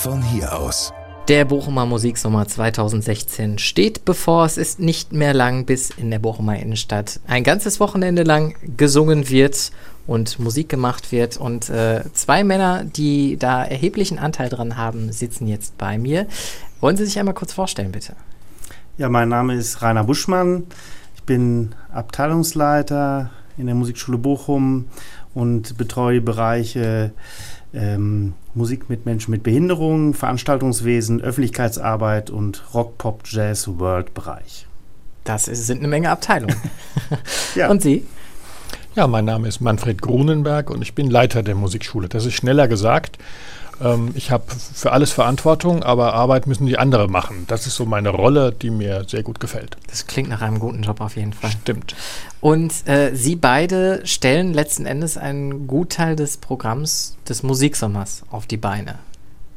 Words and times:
von 0.00 0.22
hier 0.22 0.56
aus. 0.56 0.94
Der 1.28 1.44
Bochumer 1.44 1.84
Musiksommer 1.84 2.48
2016 2.48 3.58
steht 3.58 4.06
bevor. 4.06 4.46
Es 4.46 4.56
ist 4.56 4.80
nicht 4.80 5.12
mehr 5.12 5.34
lang, 5.34 5.66
bis 5.66 5.90
in 5.90 6.10
der 6.10 6.18
Bochumer 6.18 6.58
Innenstadt 6.58 7.20
ein 7.26 7.44
ganzes 7.44 7.80
Wochenende 7.80 8.22
lang 8.22 8.56
gesungen 8.78 9.28
wird 9.28 9.72
und 10.06 10.38
Musik 10.38 10.70
gemacht 10.70 11.12
wird. 11.12 11.36
Und 11.36 11.68
äh, 11.68 12.02
zwei 12.14 12.44
Männer, 12.44 12.84
die 12.84 13.36
da 13.36 13.62
erheblichen 13.62 14.18
Anteil 14.18 14.48
dran 14.48 14.78
haben, 14.78 15.12
sitzen 15.12 15.46
jetzt 15.46 15.76
bei 15.76 15.98
mir. 15.98 16.26
Wollen 16.80 16.96
Sie 16.96 17.04
sich 17.04 17.18
einmal 17.18 17.34
kurz 17.34 17.52
vorstellen, 17.52 17.92
bitte? 17.92 18.14
Ja, 18.96 19.10
mein 19.10 19.28
Name 19.28 19.54
ist 19.54 19.82
Rainer 19.82 20.04
Buschmann. 20.04 20.64
Ich 21.14 21.24
bin 21.24 21.74
Abteilungsleiter 21.92 23.30
in 23.58 23.66
der 23.66 23.74
Musikschule 23.74 24.16
Bochum 24.16 24.86
und 25.34 25.76
betreue 25.76 26.14
die 26.14 26.20
Bereiche 26.20 27.12
ähm, 27.72 28.34
Musik 28.54 28.88
mit 28.88 29.06
Menschen 29.06 29.30
mit 29.30 29.42
Behinderungen, 29.42 30.14
Veranstaltungswesen, 30.14 31.20
Öffentlichkeitsarbeit 31.20 32.30
und 32.30 32.62
Rock, 32.74 32.98
Pop, 32.98 33.22
Jazz, 33.24 33.68
World 33.78 34.14
Bereich. 34.14 34.66
Das 35.24 35.48
ist, 35.48 35.66
sind 35.66 35.78
eine 35.78 35.88
Menge 35.88 36.10
Abteilungen. 36.10 36.56
ja. 37.54 37.68
Und 37.70 37.82
Sie? 37.82 38.06
Ja, 38.96 39.06
mein 39.06 39.24
Name 39.24 39.46
ist 39.46 39.60
Manfred 39.60 40.02
Grunenberg 40.02 40.70
und 40.70 40.82
ich 40.82 40.94
bin 40.94 41.10
Leiter 41.10 41.42
der 41.42 41.54
Musikschule. 41.54 42.08
Das 42.08 42.24
ist 42.24 42.34
schneller 42.34 42.66
gesagt. 42.66 43.18
Ähm, 43.80 44.10
ich 44.14 44.30
habe 44.30 44.44
für 44.50 44.92
alles 44.92 45.12
Verantwortung, 45.12 45.82
aber 45.82 46.14
Arbeit 46.14 46.46
müssen 46.46 46.66
die 46.66 46.78
andere 46.78 47.08
machen. 47.08 47.44
Das 47.46 47.66
ist 47.66 47.76
so 47.76 47.86
meine 47.86 48.10
Rolle, 48.10 48.52
die 48.52 48.70
mir 48.70 49.04
sehr 49.06 49.22
gut 49.22 49.40
gefällt. 49.40 49.76
Das 49.88 50.06
klingt 50.06 50.28
nach 50.28 50.42
einem 50.42 50.58
guten 50.58 50.82
Job 50.82 51.00
auf 51.00 51.16
jeden 51.16 51.32
Fall. 51.32 51.50
Stimmt. 51.50 51.94
Und 52.40 52.88
äh, 52.88 53.14
Sie 53.14 53.36
beide 53.36 54.00
stellen 54.04 54.54
letzten 54.54 54.86
Endes 54.86 55.16
einen 55.16 55.66
Gutteil 55.66 56.16
des 56.16 56.38
Programms 56.38 57.16
des 57.28 57.42
Musiksommers 57.42 58.22
auf 58.30 58.46
die 58.46 58.56
Beine. 58.56 58.98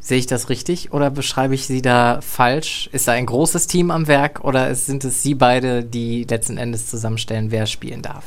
Sehe 0.02 0.18
ich 0.18 0.28
das 0.28 0.50
richtig 0.50 0.92
oder 0.92 1.10
beschreibe 1.10 1.56
ich 1.56 1.66
Sie 1.66 1.82
da 1.82 2.20
falsch? 2.22 2.90
Ist 2.92 3.08
da 3.08 3.14
ein 3.14 3.26
großes 3.26 3.68
Team 3.68 3.90
am 3.90 4.08
Werk 4.08 4.44
oder 4.44 4.76
sind 4.76 5.06
es 5.06 5.24
Sie 5.24 5.34
beide, 5.34 5.86
die 5.86 6.26
letzten 6.30 6.58
Endes 6.58 6.88
zusammenstellen, 6.88 7.52
wer 7.52 7.68
spielen 7.68 8.02
darf? 8.02 8.26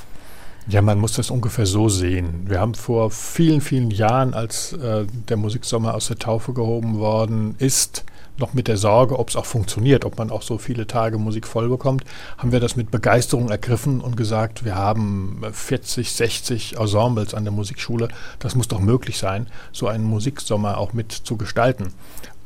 Ja, 0.69 0.81
man 0.81 0.99
muss 0.99 1.13
das 1.13 1.31
ungefähr 1.31 1.67
so 1.67 1.91
sehen. 1.91 2.47
Wir 2.47 2.61
haben 2.61 2.75
vor 2.75 3.11
vielen, 3.11 3.61
vielen 3.61 3.91
Jahren, 3.91 4.33
als 4.33 4.73
äh, 4.73 5.05
der 5.29 5.37
Musiksommer 5.37 5.95
aus 5.95 6.09
der 6.09 6.19
Taufe 6.19 6.55
gehoben 6.55 6.99
worden 6.99 7.55
ist, 7.59 8.05
noch 8.39 8.55
mit 8.55 8.69
der 8.69 8.77
Sorge, 8.77 9.19
ob 9.19 9.29
es 9.29 9.37
auch 9.37 9.47
funktioniert, 9.47 10.05
ob 10.05 10.19
man 10.19 10.31
auch 10.31 10.43
so 10.43 10.59
viele 10.59 10.87
Tage 10.87 11.19
Musik 11.19 11.47
voll 11.47 11.69
bekommt, 11.69 12.05
haben 12.39 12.53
wir 12.53 12.61
das 12.61 12.77
mit 12.77 12.91
Begeisterung 12.91 13.51
ergriffen 13.51 14.01
und 14.01 14.17
gesagt, 14.17 14.65
wir 14.65 14.75
haben 14.75 15.43
40, 15.51 16.13
60 16.13 16.77
Ensembles 16.79 17.35
an 17.35 17.45
der 17.45 17.53
Musikschule. 17.53 18.09
Das 18.39 18.55
muss 18.55 18.69
doch 18.69 18.81
möglich 18.81 19.19
sein, 19.19 19.47
so 19.73 19.89
einen 19.89 20.05
Musiksommer 20.05 20.79
auch 20.79 20.93
mit 20.93 21.13
zu 21.13 21.37
gestalten. 21.37 21.93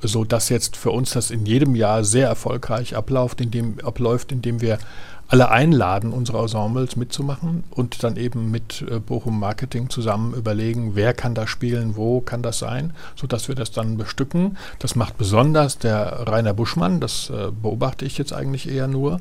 So 0.02 0.24
dass 0.24 0.48
jetzt 0.48 0.76
für 0.76 0.92
uns 0.92 1.10
das 1.10 1.30
in 1.30 1.44
jedem 1.44 1.74
Jahr 1.74 2.04
sehr 2.04 2.26
erfolgreich 2.26 2.96
abläuft, 2.96 3.40
indem, 3.40 3.78
abläuft, 3.80 4.32
indem 4.32 4.60
wir 4.60 4.78
alle 5.30 5.48
einladen, 5.48 6.12
unsere 6.12 6.40
Ensembles 6.40 6.96
mitzumachen 6.96 7.62
und 7.70 8.02
dann 8.02 8.16
eben 8.16 8.50
mit 8.50 8.84
äh, 8.90 8.98
Bochum 8.98 9.38
Marketing 9.38 9.88
zusammen 9.88 10.34
überlegen, 10.34 10.96
wer 10.96 11.14
kann 11.14 11.36
da 11.36 11.46
spielen, 11.46 11.96
wo 11.96 12.20
kann 12.20 12.42
das 12.42 12.58
sein, 12.58 12.92
sodass 13.14 13.46
wir 13.46 13.54
das 13.54 13.70
dann 13.70 13.96
bestücken. 13.96 14.58
Das 14.80 14.96
macht 14.96 15.16
besonders 15.18 15.78
der 15.78 16.26
Rainer 16.26 16.52
Buschmann, 16.52 16.98
das 16.98 17.30
äh, 17.30 17.52
beobachte 17.52 18.04
ich 18.04 18.18
jetzt 18.18 18.32
eigentlich 18.32 18.68
eher 18.68 18.88
nur. 18.88 19.20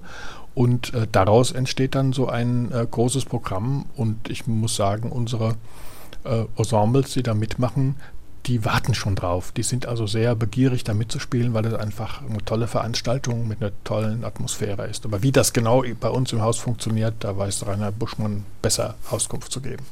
Und 0.55 0.95
äh, 0.95 1.05
daraus 1.11 1.52
entsteht 1.52 1.93
dann 1.93 2.11
so 2.11 2.27
ein 2.27 2.71
großes 2.89 3.25
Programm. 3.25 3.85
Und 3.95 4.30
ich 4.30 4.47
muss 4.47 4.75
sagen, 4.75 5.11
unsere 5.11 5.55
Ensembles, 6.57 7.13
die 7.13 7.23
da 7.23 7.33
mitmachen, 7.33 7.95
die 8.45 8.66
warten 8.66 8.94
schon 8.94 9.16
drauf. 9.16 9.52
Die 9.52 9.64
sind 9.64 9.86
also 9.86 10.08
sehr 10.08 10.36
begierig, 10.36 10.84
da 10.84 10.94
mitzuspielen, 10.94 11.54
weil 11.54 11.66
es 11.66 11.73
einfach 11.73 12.22
eine 12.22 12.44
tolle 12.45 12.68
Veranstaltung 12.68 13.48
mit 13.48 13.61
einer 13.61 13.72
tollen 13.83 14.23
Atmosphäre 14.23 14.88
ist. 14.88 15.05
Aber 15.05 15.22
wie 15.22 15.32
das 15.32 15.54
genau 15.54 15.83
bei 16.00 16.10
uns 16.10 16.32
im 16.33 16.42
Haus 16.42 16.58
funktioniert, 16.58 17.16
da 17.20 17.38
weiß 17.38 17.67
Rainer 17.67 17.92
Buschmann 17.92 18.45
besser 18.61 18.95
Auskunft 19.10 19.52
zu 19.52 19.61
geben. 19.61 19.83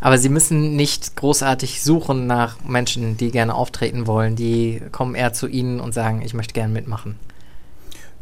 Aber 0.00 0.18
Sie 0.18 0.28
müssen 0.28 0.76
nicht 0.76 1.16
großartig 1.16 1.82
suchen 1.82 2.26
nach 2.26 2.62
Menschen, 2.64 3.16
die 3.16 3.30
gerne 3.30 3.54
auftreten 3.54 4.06
wollen. 4.06 4.36
Die 4.36 4.80
kommen 4.92 5.14
eher 5.14 5.32
zu 5.32 5.46
Ihnen 5.46 5.80
und 5.80 5.92
sagen, 5.92 6.22
ich 6.22 6.34
möchte 6.34 6.54
gerne 6.54 6.72
mitmachen. 6.72 7.16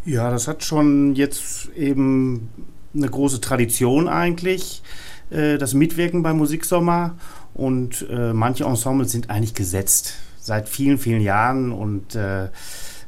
Ja, 0.05 0.31
das 0.31 0.49
hat 0.49 0.65
schon 0.65 1.15
jetzt 1.15 1.71
eben 1.77 2.49
eine 2.94 3.09
große 3.09 3.41
Tradition 3.41 4.09
eigentlich, 4.09 4.83
äh, 5.31 5.59
das 5.59 5.75
Mitwirken 5.75 6.23
beim 6.23 6.37
Musiksommer. 6.39 7.15
Und 7.54 8.06
äh, 8.10 8.32
manche 8.32 8.65
Ensembles 8.65 9.12
sind 9.12 9.31
eigentlich 9.31 9.54
gesetzt 9.54 10.15
seit 10.41 10.69
vielen, 10.69 10.98
vielen 10.98 11.20
Jahren. 11.20 11.72
Und 11.72 12.15
äh, 12.15 12.48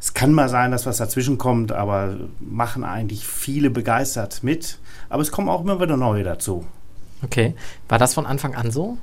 es 0.00 0.14
kann 0.14 0.32
mal 0.32 0.48
sein, 0.48 0.70
dass 0.70 0.86
was 0.86 0.98
dazwischen 0.98 1.36
kommt, 1.36 1.72
aber 1.72 2.16
machen 2.40 2.84
eigentlich 2.84 3.26
viele 3.26 3.70
begeistert 3.70 4.42
mit. 4.42 4.78
Aber 5.08 5.22
es 5.22 5.32
kommen 5.32 5.48
auch 5.48 5.62
immer 5.62 5.80
wieder 5.80 5.96
neue 5.96 6.22
dazu. 6.22 6.64
Okay. 7.22 7.54
War 7.88 7.98
das 7.98 8.14
von 8.14 8.26
Anfang 8.26 8.54
an 8.54 8.70
so? 8.70 8.98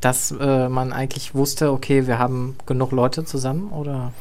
Dass 0.00 0.32
äh, 0.32 0.68
man 0.68 0.92
eigentlich 0.92 1.34
wusste, 1.34 1.72
okay, 1.72 2.06
wir 2.06 2.18
haben 2.18 2.56
genug 2.66 2.92
Leute 2.92 3.24
zusammen 3.24 3.70
oder? 3.70 4.12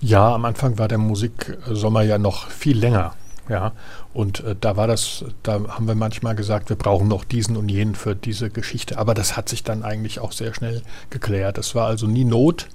Ja, 0.00 0.34
am 0.34 0.44
Anfang 0.44 0.78
war 0.78 0.88
der 0.88 0.98
Musiksommer 0.98 2.02
ja 2.02 2.18
noch 2.18 2.48
viel 2.48 2.78
länger. 2.78 3.14
Ja, 3.48 3.72
und 4.12 4.40
äh, 4.40 4.54
da 4.60 4.76
war 4.76 4.86
das, 4.86 5.24
da 5.42 5.54
haben 5.68 5.86
wir 5.86 5.94
manchmal 5.94 6.34
gesagt, 6.34 6.68
wir 6.68 6.76
brauchen 6.76 7.08
noch 7.08 7.24
diesen 7.24 7.56
und 7.56 7.70
jenen 7.70 7.94
für 7.94 8.14
diese 8.14 8.50
Geschichte. 8.50 8.98
Aber 8.98 9.14
das 9.14 9.36
hat 9.36 9.48
sich 9.48 9.62
dann 9.62 9.82
eigentlich 9.82 10.20
auch 10.20 10.32
sehr 10.32 10.52
schnell 10.52 10.82
geklärt. 11.08 11.56
Es 11.56 11.74
war 11.74 11.86
also 11.86 12.06
nie 12.06 12.24
Not, 12.24 12.68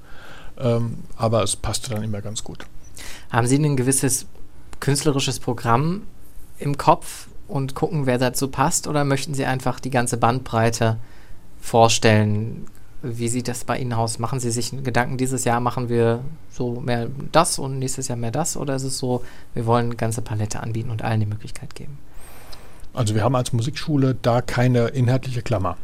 ähm, 0.57 0.99
aber 1.15 1.43
es 1.43 1.55
passte 1.55 1.91
dann 1.91 2.03
immer 2.03 2.21
ganz 2.21 2.43
gut. 2.43 2.65
Haben 3.31 3.47
Sie 3.47 3.57
ein 3.57 3.77
gewisses 3.77 4.25
künstlerisches 4.79 5.39
Programm 5.39 6.03
im 6.57 6.77
Kopf 6.77 7.27
und 7.47 7.75
gucken, 7.75 8.05
wer 8.05 8.17
dazu 8.17 8.47
passt? 8.47 8.87
Oder 8.87 9.03
möchten 9.03 9.33
Sie 9.33 9.45
einfach 9.45 9.79
die 9.79 9.91
ganze 9.91 10.17
Bandbreite 10.17 10.97
vorstellen? 11.59 12.65
Wie 13.05 13.27
sieht 13.27 13.49
das 13.49 13.65
bei 13.65 13.77
Ihnen 13.77 13.91
aus? 13.91 14.17
Machen 14.17 14.39
Sie 14.39 14.49
sich 14.49 14.71
Gedanken, 14.83 15.17
dieses 15.17 15.43
Jahr 15.43 15.59
machen 15.59 15.89
wir 15.89 16.21
so 16.49 16.79
mehr 16.79 17.09
das 17.33 17.59
und 17.59 17.77
nächstes 17.77 18.07
Jahr 18.07 18.17
mehr 18.17 18.31
das? 18.31 18.55
Oder 18.55 18.75
ist 18.75 18.83
es 18.83 18.97
so, 18.97 19.23
wir 19.53 19.65
wollen 19.65 19.87
eine 19.87 19.95
ganze 19.95 20.21
Palette 20.21 20.61
anbieten 20.61 20.89
und 20.89 21.01
allen 21.01 21.19
die 21.19 21.25
Möglichkeit 21.25 21.75
geben? 21.75 21.97
Also 22.93 23.13
wir 23.13 23.23
haben 23.23 23.35
als 23.35 23.51
Musikschule 23.51 24.15
da 24.21 24.41
keine 24.41 24.87
inhaltliche 24.87 25.41
Klammer. 25.41 25.75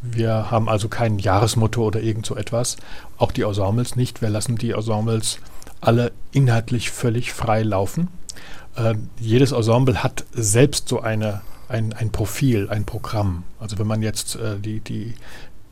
Wir 0.00 0.50
haben 0.50 0.68
also 0.68 0.88
kein 0.88 1.18
Jahresmotto 1.18 1.82
oder 1.82 2.00
irgend 2.00 2.24
so 2.24 2.36
etwas. 2.36 2.76
Auch 3.16 3.32
die 3.32 3.42
Ensembles 3.42 3.96
nicht. 3.96 4.22
Wir 4.22 4.30
lassen 4.30 4.56
die 4.56 4.70
Ensembles 4.72 5.40
alle 5.80 6.12
inhaltlich 6.30 6.92
völlig 6.92 7.32
frei 7.32 7.62
laufen. 7.62 8.08
Äh, 8.76 8.94
jedes 9.18 9.50
Ensemble 9.50 10.04
hat 10.04 10.24
selbst 10.32 10.88
so 10.88 11.00
eine, 11.00 11.40
ein, 11.68 11.92
ein 11.94 12.12
Profil, 12.12 12.68
ein 12.68 12.84
Programm. 12.84 13.42
Also 13.58 13.78
wenn 13.78 13.88
man 13.88 14.02
jetzt 14.02 14.36
äh, 14.36 14.60
die, 14.60 14.78
die 14.80 15.14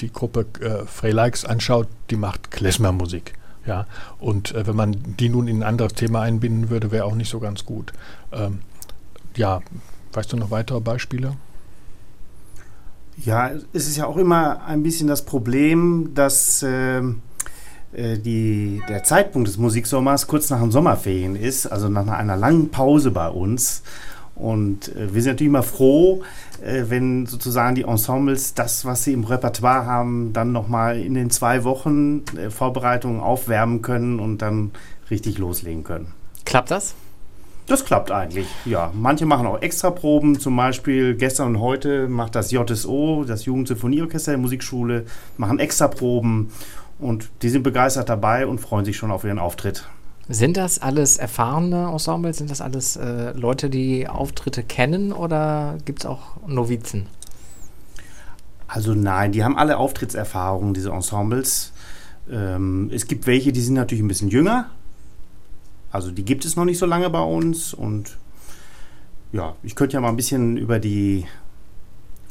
die 0.02 0.12
Gruppe 0.12 0.46
äh, 0.60 0.84
Freileix 0.86 1.44
anschaut, 1.44 1.88
die 2.10 2.16
macht 2.16 2.50
Klezmermusik. 2.50 3.34
Ja, 3.64 3.86
und 4.18 4.54
äh, 4.54 4.66
wenn 4.66 4.74
man 4.74 4.96
die 5.18 5.28
nun 5.28 5.46
in 5.46 5.58
ein 5.58 5.62
anderes 5.62 5.94
Thema 5.94 6.22
einbinden 6.22 6.68
würde, 6.68 6.90
wäre 6.90 7.04
auch 7.04 7.14
nicht 7.14 7.30
so 7.30 7.38
ganz 7.38 7.64
gut. 7.64 7.92
Ähm, 8.32 8.60
ja, 9.36 9.60
weißt 10.12 10.32
du 10.32 10.36
noch 10.36 10.50
weitere 10.50 10.80
Beispiele? 10.80 11.36
Ja, 13.24 13.50
es 13.72 13.86
ist 13.86 13.96
ja 13.96 14.06
auch 14.06 14.16
immer 14.16 14.64
ein 14.64 14.82
bisschen 14.82 15.06
das 15.06 15.24
Problem, 15.24 16.10
dass 16.14 16.64
ähm, 16.66 17.22
äh, 17.92 18.18
die, 18.18 18.82
der 18.88 19.04
Zeitpunkt 19.04 19.48
des 19.48 19.58
Musiksommers 19.58 20.26
kurz 20.26 20.50
nach 20.50 20.60
den 20.60 20.72
Sommerferien 20.72 21.36
ist, 21.36 21.66
also 21.66 21.88
nach 21.88 22.06
einer 22.08 22.36
langen 22.36 22.70
Pause 22.70 23.10
bei 23.10 23.28
uns. 23.28 23.82
Und 24.34 24.94
äh, 24.96 25.14
wir 25.14 25.22
sind 25.22 25.32
natürlich 25.32 25.50
immer 25.50 25.62
froh, 25.62 26.22
äh, 26.62 26.84
wenn 26.88 27.26
sozusagen 27.26 27.74
die 27.74 27.82
Ensembles 27.82 28.54
das, 28.54 28.84
was 28.84 29.04
sie 29.04 29.12
im 29.12 29.24
Repertoire 29.24 29.86
haben, 29.86 30.32
dann 30.32 30.52
nochmal 30.52 30.98
in 30.98 31.14
den 31.14 31.30
zwei 31.30 31.64
Wochen 31.64 32.24
äh, 32.36 32.50
Vorbereitungen 32.50 33.20
aufwärmen 33.20 33.82
können 33.82 34.20
und 34.20 34.38
dann 34.38 34.70
richtig 35.10 35.38
loslegen 35.38 35.84
können. 35.84 36.12
Klappt 36.44 36.70
das? 36.70 36.94
Das 37.66 37.84
klappt 37.84 38.10
eigentlich, 38.10 38.48
ja. 38.64 38.90
Manche 38.92 39.24
machen 39.24 39.46
auch 39.46 39.62
Extraproben, 39.62 40.40
zum 40.40 40.56
Beispiel 40.56 41.14
gestern 41.14 41.54
und 41.54 41.60
heute 41.60 42.08
macht 42.08 42.34
das 42.34 42.50
JSO, 42.50 43.24
das 43.26 43.44
Jugendsymphonieorchester 43.44 44.32
der 44.32 44.38
Musikschule, 44.38 45.06
machen 45.36 45.60
Extraproben 45.60 46.50
und 46.98 47.30
die 47.42 47.48
sind 47.48 47.62
begeistert 47.62 48.08
dabei 48.08 48.46
und 48.46 48.58
freuen 48.58 48.84
sich 48.84 48.96
schon 48.96 49.12
auf 49.12 49.22
ihren 49.24 49.38
Auftritt. 49.38 49.88
Sind 50.28 50.56
das 50.56 50.78
alles 50.78 51.16
erfahrene 51.16 51.88
Ensembles? 51.90 52.38
Sind 52.38 52.50
das 52.50 52.60
alles 52.60 52.96
äh, 52.96 53.32
Leute, 53.32 53.68
die 53.68 54.08
Auftritte 54.08 54.62
kennen 54.62 55.12
oder 55.12 55.78
gibt 55.84 56.00
es 56.00 56.06
auch 56.06 56.36
Novizen? 56.46 57.06
Also 58.68 58.94
nein, 58.94 59.32
die 59.32 59.44
haben 59.44 59.58
alle 59.58 59.76
Auftrittserfahrungen, 59.76 60.74
diese 60.74 60.90
Ensembles. 60.90 61.72
Ähm, 62.30 62.90
es 62.92 63.06
gibt 63.06 63.26
welche, 63.26 63.52
die 63.52 63.60
sind 63.60 63.74
natürlich 63.74 64.02
ein 64.02 64.08
bisschen 64.08 64.30
jünger. 64.30 64.70
Also 65.90 66.10
die 66.10 66.24
gibt 66.24 66.44
es 66.44 66.56
noch 66.56 66.64
nicht 66.64 66.78
so 66.78 66.86
lange 66.86 67.10
bei 67.10 67.20
uns. 67.20 67.74
Und 67.74 68.16
ja, 69.32 69.56
ich 69.62 69.74
könnte 69.74 69.94
ja 69.94 70.00
mal 70.00 70.08
ein 70.08 70.16
bisschen 70.16 70.56
über 70.56 70.78
die 70.78 71.26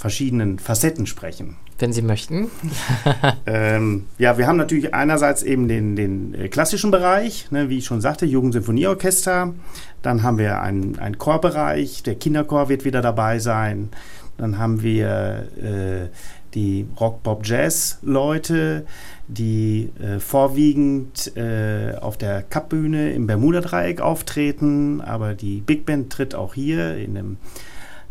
verschiedenen 0.02 0.58
Facetten 0.58 1.06
sprechen. 1.06 1.58
Wenn 1.78 1.94
Sie 1.94 2.02
möchten. 2.02 2.50
ähm, 3.46 4.08
ja, 4.18 4.40
wir 4.40 4.48
haben 4.48 4.58
natürlich 4.58 4.96
einerseits 4.96 5.44
eben 5.44 5.68
den, 5.68 5.96
den 5.96 6.34
äh, 6.34 6.48
klassischen 6.48 6.90
Bereich, 6.90 7.52
ne, 7.52 7.70
wie 7.70 7.78
ich 7.78 7.86
schon 7.86 8.02
sagte, 8.02 8.26
Jugendsinfonieorchester. 8.26 9.54
Dann 10.02 10.24
haben 10.24 10.40
wir 10.40 10.60
einen, 10.60 10.98
einen 10.98 11.20
Chorbereich, 11.20 12.02
der 12.02 12.16
Kinderchor 12.16 12.68
wird 12.68 12.84
wieder 12.84 13.04
dabei 13.04 13.38
sein. 13.38 13.90
Dann 14.38 14.58
haben 14.58 14.82
wir 14.82 15.48
äh, 15.62 16.08
die 16.56 16.88
Rock-Pop-Jazz-Leute, 17.00 18.88
die 19.28 19.92
äh, 20.02 20.20
vorwiegend 20.20 21.38
äh, 21.38 21.94
auf 22.02 22.18
der 22.18 22.42
Cup-Bühne 22.42 23.12
im 23.14 23.28
Bermuda-Dreieck 23.28 24.02
auftreten, 24.02 25.00
aber 25.00 25.36
die 25.36 25.62
Big 25.62 25.86
Band 25.86 26.12
tritt 26.12 26.34
auch 26.34 26.56
hier 26.56 26.98
in 26.98 27.16
einem 27.16 27.38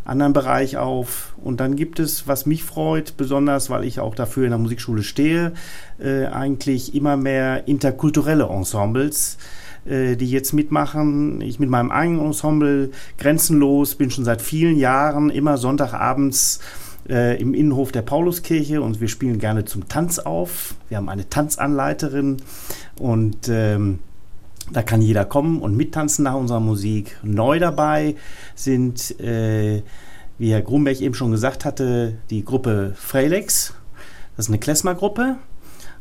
anderen 0.05 0.33
Bereich 0.33 0.77
auf. 0.77 1.35
Und 1.43 1.61
dann 1.61 1.77
gibt 1.77 1.99
es, 1.99 2.27
was 2.27 2.47
mich 2.47 2.65
freut, 2.65 3.17
besonders 3.17 3.71
weil 3.71 3.85
ich 3.85 4.01
auch 4.01 4.15
dafür 4.15 4.45
in 4.45 4.51
der 4.51 4.59
Musikschule 4.59 5.03
stehe, 5.03 5.53
äh, 5.99 6.27
eigentlich 6.27 6.95
immer 6.95 7.17
mehr 7.17 7.69
interkulturelle 7.69 8.45
Ensembles 8.45 9.39
äh, 9.87 10.17
die 10.17 10.31
jetzt 10.31 10.53
mitmachen. 10.53 11.41
Ich 11.41 11.59
mit 11.59 11.71
meinem 11.71 11.91
eigenen 11.91 12.27
Ensemble 12.27 12.91
grenzenlos 13.19 13.95
bin 13.95 14.11
schon 14.11 14.25
seit 14.25 14.43
vielen 14.43 14.77
Jahren 14.77 15.31
immer 15.31 15.57
Sonntagabends 15.57 16.61
äh, 17.09 17.41
im 17.41 17.55
Innenhof 17.55 17.91
der 17.93 18.03
Pauluskirche 18.03 18.83
und 18.83 19.01
wir 19.01 19.09
spielen 19.09 19.39
gerne 19.39 19.65
zum 19.65 19.89
Tanz 19.89 20.19
auf. 20.19 20.75
Wir 20.89 20.99
haben 20.99 21.09
eine 21.09 21.29
Tanzanleiterin 21.29 22.39
und 22.99 23.49
ähm, 23.49 24.01
da 24.73 24.83
kann 24.83 25.03
jeder 25.03 25.25
kommen 25.25 25.61
und 25.61 25.77
mittanzen 25.77 26.25
nach 26.25 26.35
unserer 26.35 26.61
Musik. 26.61 27.17
Neu 27.23 27.59
dabei 27.59 28.17
sind, 28.55 29.19
äh, 29.21 29.83
wie 30.39 30.53
Herr 30.53 30.63
Grumberg 30.63 31.01
eben 31.01 31.15
schon 31.15 31.31
gesagt 31.31 31.65
hatte, 31.65 32.19
die 32.31 32.45
Gruppe 32.45 32.93
Frelex. 32.97 33.75
Das 34.37 34.47
ist 34.47 34.51
eine 34.51 34.61
Klezmer-Gruppe. 34.61 35.37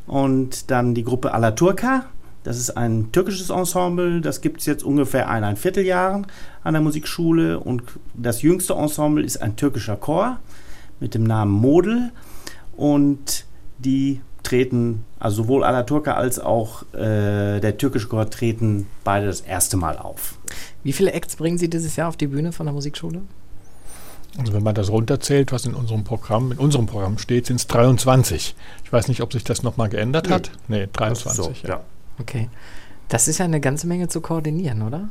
Und 0.08 0.72
dann 0.72 0.96
die 0.96 1.04
Gruppe 1.04 1.34
Alaturka. 1.34 2.06
Das 2.44 2.58
ist 2.58 2.72
ein 2.72 3.12
türkisches 3.12 3.50
Ensemble. 3.50 4.22
Das 4.22 4.42
gibt 4.42 4.62
es 4.62 4.66
jetzt 4.66 4.84
ungefähr 4.84 5.30
ein, 5.30 5.44
ein 5.44 5.58
Vierteljahr 5.58 6.24
an 6.64 6.74
der 6.74 6.82
Musikschule. 6.82 7.60
Und 7.60 7.84
das 8.14 8.42
jüngste 8.42 8.74
Ensemble 8.74 9.24
ist 9.24 9.42
ein 9.42 9.56
türkischer 9.56 9.98
Chor 9.98 10.40
mit 11.00 11.16
dem 11.16 11.24
Namen 11.24 11.52
Model 11.52 12.12
und 12.76 13.46
die 13.78 14.22
treten, 14.44 15.06
also 15.20 15.44
sowohl 15.44 15.64
Alaturka 15.64 16.14
als 16.14 16.40
auch 16.40 16.84
äh, 16.94 17.60
der 17.60 17.78
türkische 17.78 18.08
Chor 18.08 18.30
treten 18.30 18.88
beide 19.04 19.28
das 19.28 19.42
erste 19.42 19.78
Mal 19.78 19.98
auf. 19.98 20.38
Wie 20.84 20.94
viele 20.94 21.12
Acts 21.12 21.36
bringen 21.36 21.58
Sie 21.58 21.70
dieses 21.70 21.96
Jahr 21.96 22.10
auf 22.10 22.18
die 22.18 22.28
Bühne 22.28 22.52
von 22.52 22.66
der 22.66 22.74
Musikschule? 22.74 23.22
Also 24.38 24.54
wenn 24.54 24.64
man 24.64 24.76
das 24.76 24.90
runterzählt, 24.90 25.52
was 25.52 25.66
in 25.66 25.74
unserem 25.74 26.04
Programm, 26.04 26.52
in 26.52 26.60
unserem 26.60 26.86
Programm 26.86 27.18
steht, 27.18 27.48
sind 27.48 27.58
es 27.58 27.68
23. 27.68 28.56
Ich 28.84 28.94
weiß 28.94 29.08
nicht, 29.08 29.22
ob 29.22 29.34
sich 29.34 29.44
das 29.44 29.64
nochmal 29.64 29.90
geändert 29.90 30.28
nee. 30.28 30.34
hat. 30.34 30.52
Nee, 30.68 30.88
23. 30.92 31.36
So, 31.62 31.68
ja. 31.68 31.82
Okay. 32.20 32.50
Das 33.08 33.28
ist 33.28 33.40
ja 33.40 33.46
eine 33.46 33.60
ganze 33.60 33.88
Menge 33.88 34.08
zu 34.08 34.22
koordinieren, 34.22 34.84
oder? 34.84 35.10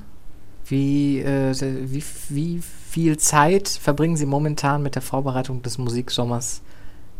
Wie, 0.66 1.20
äh, 1.20 1.54
wie, 1.60 2.04
wie 2.28 2.62
viel 2.90 3.18
Zeit 3.18 3.68
verbringen 3.68 4.16
Sie 4.16 4.26
momentan 4.26 4.82
mit 4.82 4.94
der 4.94 5.02
Vorbereitung 5.02 5.62
des 5.62 5.78
Musiksommers 5.78 6.62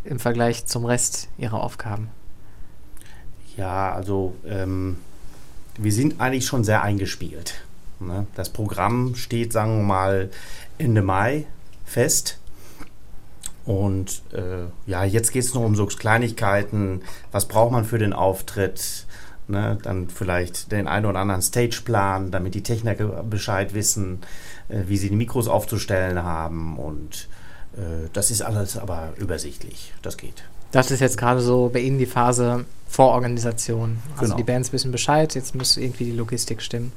im 0.05 0.19
Vergleich 0.19 0.67
zum 0.67 0.85
Rest 0.85 1.29
Ihrer 1.39 1.62
Aufgaben? 1.62 2.11
Ja, 3.56 3.93
also 3.93 4.37
ähm, 4.47 4.99
wir 5.77 5.93
sind 5.93 6.21
eigentlich 6.21 6.47
schon 6.47 6.65
sehr 6.65 6.83
eingespielt. 6.83 7.62
Ne? 8.00 8.27
Das 8.35 8.50
Programm 8.50 9.15
steht, 9.15 9.53
sagen 9.53 9.79
wir 9.79 9.85
mal, 9.85 10.31
Ende 10.79 11.03
Mai 11.03 11.47
fest. 11.85 12.39
Und 13.65 14.23
äh, 14.33 14.67
ja, 14.87 15.05
jetzt 15.05 15.33
geht 15.33 15.45
es 15.45 15.55
noch 15.55 15.62
um 15.62 15.77
so 15.77 15.87
Kleinigkeiten. 15.87 17.03
Was 17.33 17.47
braucht 17.47 17.73
man 17.73 17.85
für 17.85 17.99
den 17.99 18.12
Auftritt? 18.12 19.06
Ne, 19.50 19.79
dann 19.83 20.11
vielleicht 20.11 20.73
den 20.73 20.87
einen 20.87 21.06
oder 21.06 21.21
anderen 21.21 21.41
Stageplan, 21.41 22.31
damit 22.31 22.55
die 22.55 22.62
Techniker 22.62 23.23
Bescheid 23.23 23.73
wissen, 23.73 24.21
äh, 24.69 24.83
wie 24.89 24.99
sie 24.99 25.09
die 25.09 25.17
Mikros 25.17 25.49
aufzustellen 25.49 26.23
haben. 26.23 26.79
Und 26.79 27.29
das 28.13 28.31
ist 28.31 28.43
alles 28.43 28.77
aber 28.77 29.13
übersichtlich. 29.17 29.93
Das 30.03 30.17
geht. 30.17 30.45
Das 30.73 30.91
ist 30.91 31.01
jetzt 31.01 31.17
gerade 31.17 31.41
so 31.41 31.71
bei 31.73 31.81
Ihnen 31.81 31.99
die 31.99 32.07
Phase 32.07 32.65
Vororganisation. 32.89 33.99
Also 34.13 34.25
Genau. 34.25 34.37
die 34.37 34.43
Bands 34.43 34.73
wissen 34.73 34.93
Bescheid, 34.93 35.35
jetzt 35.35 35.55
muss 35.55 35.77
irgendwie 35.77 36.05
die 36.05 36.13
Logistik 36.13 36.61
stimmen. 36.63 36.93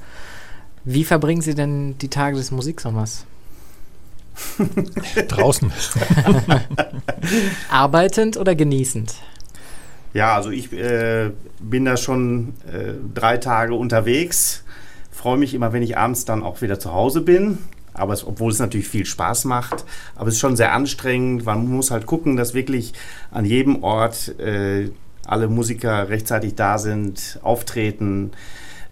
Wie 0.83 1.04
verbringen 1.04 1.42
Sie 1.42 1.54
denn 1.56 1.98
die 2.00 2.10
Tage 2.10 2.38
des 2.38 2.51
Musiksommers? 2.51 3.25
Draußen. 5.28 5.72
Arbeitend 7.69 8.38
oder 8.38 8.56
genießend? 8.56 9.13
Ja, 10.13 10.36
also 10.36 10.50
ich 10.50 10.74
äh, 10.74 11.31
bin 11.60 11.86
da 11.86 11.95
schon 11.98 12.54
äh, 12.68 12.94
drei 13.13 13.38
Tage 13.38 13.74
unterwegs. 13.75 14.63
Freue 15.12 15.38
mich 15.38 15.54
immer, 15.54 15.72
wenn 15.72 15.84
ich 15.84 15.98
abends 15.98 16.25
dann 16.25 16.44
auch 16.44 16.62
wieder 16.62 16.80
zu 16.80 16.92
Hause 16.92 17.22
bin. 17.22 17.60
Aber 17.93 18.13
es, 18.13 18.25
obwohl 18.25 18.51
es 18.51 18.59
natürlich 18.59 18.88
viel 18.88 19.05
Spaß 19.05 19.45
macht, 19.45 19.85
aber 20.15 20.29
es 20.29 20.35
ist 20.35 20.39
schon 20.39 20.55
sehr 20.55 20.73
anstrengend. 20.73 21.45
Man 21.45 21.67
muss 21.67 21.91
halt 21.91 22.05
gucken, 22.05 22.38
dass 22.38 22.53
wirklich 22.53 22.93
an 23.31 23.45
jedem 23.45 23.83
Ort 23.83 24.39
äh, 24.39 24.89
alle 25.25 25.47
Musiker 25.47 26.09
rechtzeitig 26.09 26.55
da 26.55 26.77
sind, 26.77 27.39
auftreten, 27.43 28.31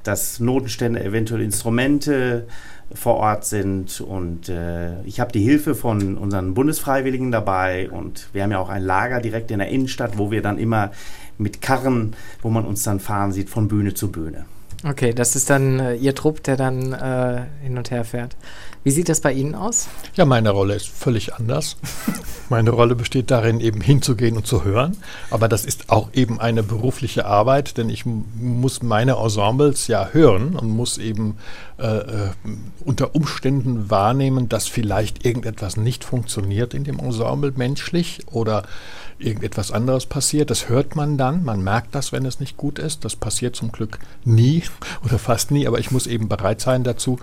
dass 0.03 0.39
Notenstände, 0.39 1.03
eventuell 1.03 1.41
Instrumente 1.41 2.47
vor 2.93 3.15
Ort 3.15 3.45
sind. 3.45 4.01
Und 4.01 4.49
äh, 4.49 5.01
ich 5.03 5.19
habe 5.19 5.31
die 5.31 5.41
Hilfe 5.41 5.75
von 5.75 6.17
unseren 6.17 6.53
Bundesfreiwilligen 6.53 7.31
dabei. 7.31 7.89
Und 7.89 8.29
wir 8.33 8.43
haben 8.43 8.51
ja 8.51 8.59
auch 8.59 8.69
ein 8.69 8.83
Lager 8.83 9.21
direkt 9.21 9.51
in 9.51 9.59
der 9.59 9.69
Innenstadt, 9.69 10.17
wo 10.17 10.31
wir 10.31 10.41
dann 10.41 10.57
immer 10.57 10.91
mit 11.37 11.61
Karren, 11.61 12.15
wo 12.41 12.49
man 12.49 12.65
uns 12.65 12.83
dann 12.83 12.99
fahren 12.99 13.31
sieht, 13.31 13.49
von 13.49 13.67
Bühne 13.67 13.93
zu 13.93 14.11
Bühne. 14.11 14.45
Okay, 14.83 15.13
das 15.13 15.35
ist 15.35 15.49
dann 15.49 15.79
äh, 15.79 15.95
Ihr 15.95 16.15
Trupp, 16.15 16.41
der 16.43 16.55
dann 16.55 16.93
äh, 16.93 17.43
hin 17.61 17.77
und 17.77 17.91
her 17.91 18.05
fährt. 18.05 18.37
Wie 18.83 18.91
sieht 18.91 19.09
das 19.09 19.19
bei 19.19 19.33
Ihnen 19.33 19.55
aus? 19.55 19.89
Ja, 20.15 20.23
meine 20.23 20.51
Rolle 20.51 20.73
ist 20.73 20.87
völlig 20.87 21.33
anders. 21.33 21.75
Meine 22.47 22.71
Rolle 22.71 22.95
besteht 22.95 23.29
darin, 23.29 23.59
eben 23.59 23.81
hinzugehen 23.81 24.37
und 24.37 24.47
zu 24.47 24.63
hören. 24.63 24.97
Aber 25.29 25.49
das 25.49 25.65
ist 25.65 25.89
auch 25.89 26.09
eben 26.13 26.39
eine 26.39 26.63
berufliche 26.63 27.25
Arbeit, 27.25 27.77
denn 27.77 27.89
ich 27.89 28.05
muss 28.05 28.81
meine 28.81 29.17
Ensembles 29.17 29.87
ja 29.87 30.09
hören 30.13 30.55
und 30.55 30.69
muss 30.69 30.97
eben 30.97 31.37
äh, 31.77 31.97
äh, 31.97 32.29
unter 32.85 33.15
Umständen 33.15 33.89
wahrnehmen, 33.89 34.47
dass 34.47 34.67
vielleicht 34.67 35.25
irgendetwas 35.25 35.75
nicht 35.75 36.05
funktioniert 36.05 36.73
in 36.73 36.85
dem 36.85 36.99
Ensemble 36.99 37.53
menschlich 37.55 38.21
oder 38.31 38.63
irgendetwas 39.19 39.71
anderes 39.71 40.05
passiert. 40.05 40.49
Das 40.49 40.69
hört 40.69 40.95
man 40.95 41.17
dann, 41.17 41.43
man 41.43 41.61
merkt 41.61 41.93
das, 41.93 42.13
wenn 42.13 42.25
es 42.25 42.39
nicht 42.39 42.57
gut 42.57 42.79
ist. 42.79 43.03
Das 43.03 43.17
passiert 43.17 43.55
zum 43.57 43.71
Glück 43.71 43.99
nie 44.23 44.63
oder 45.05 45.19
fast 45.19 45.51
nie, 45.51 45.67
aber 45.67 45.79
ich 45.79 45.91
muss 45.91 46.07
eben 46.07 46.29
bereit 46.29 46.61
sein 46.61 46.83
dazu 46.83 47.19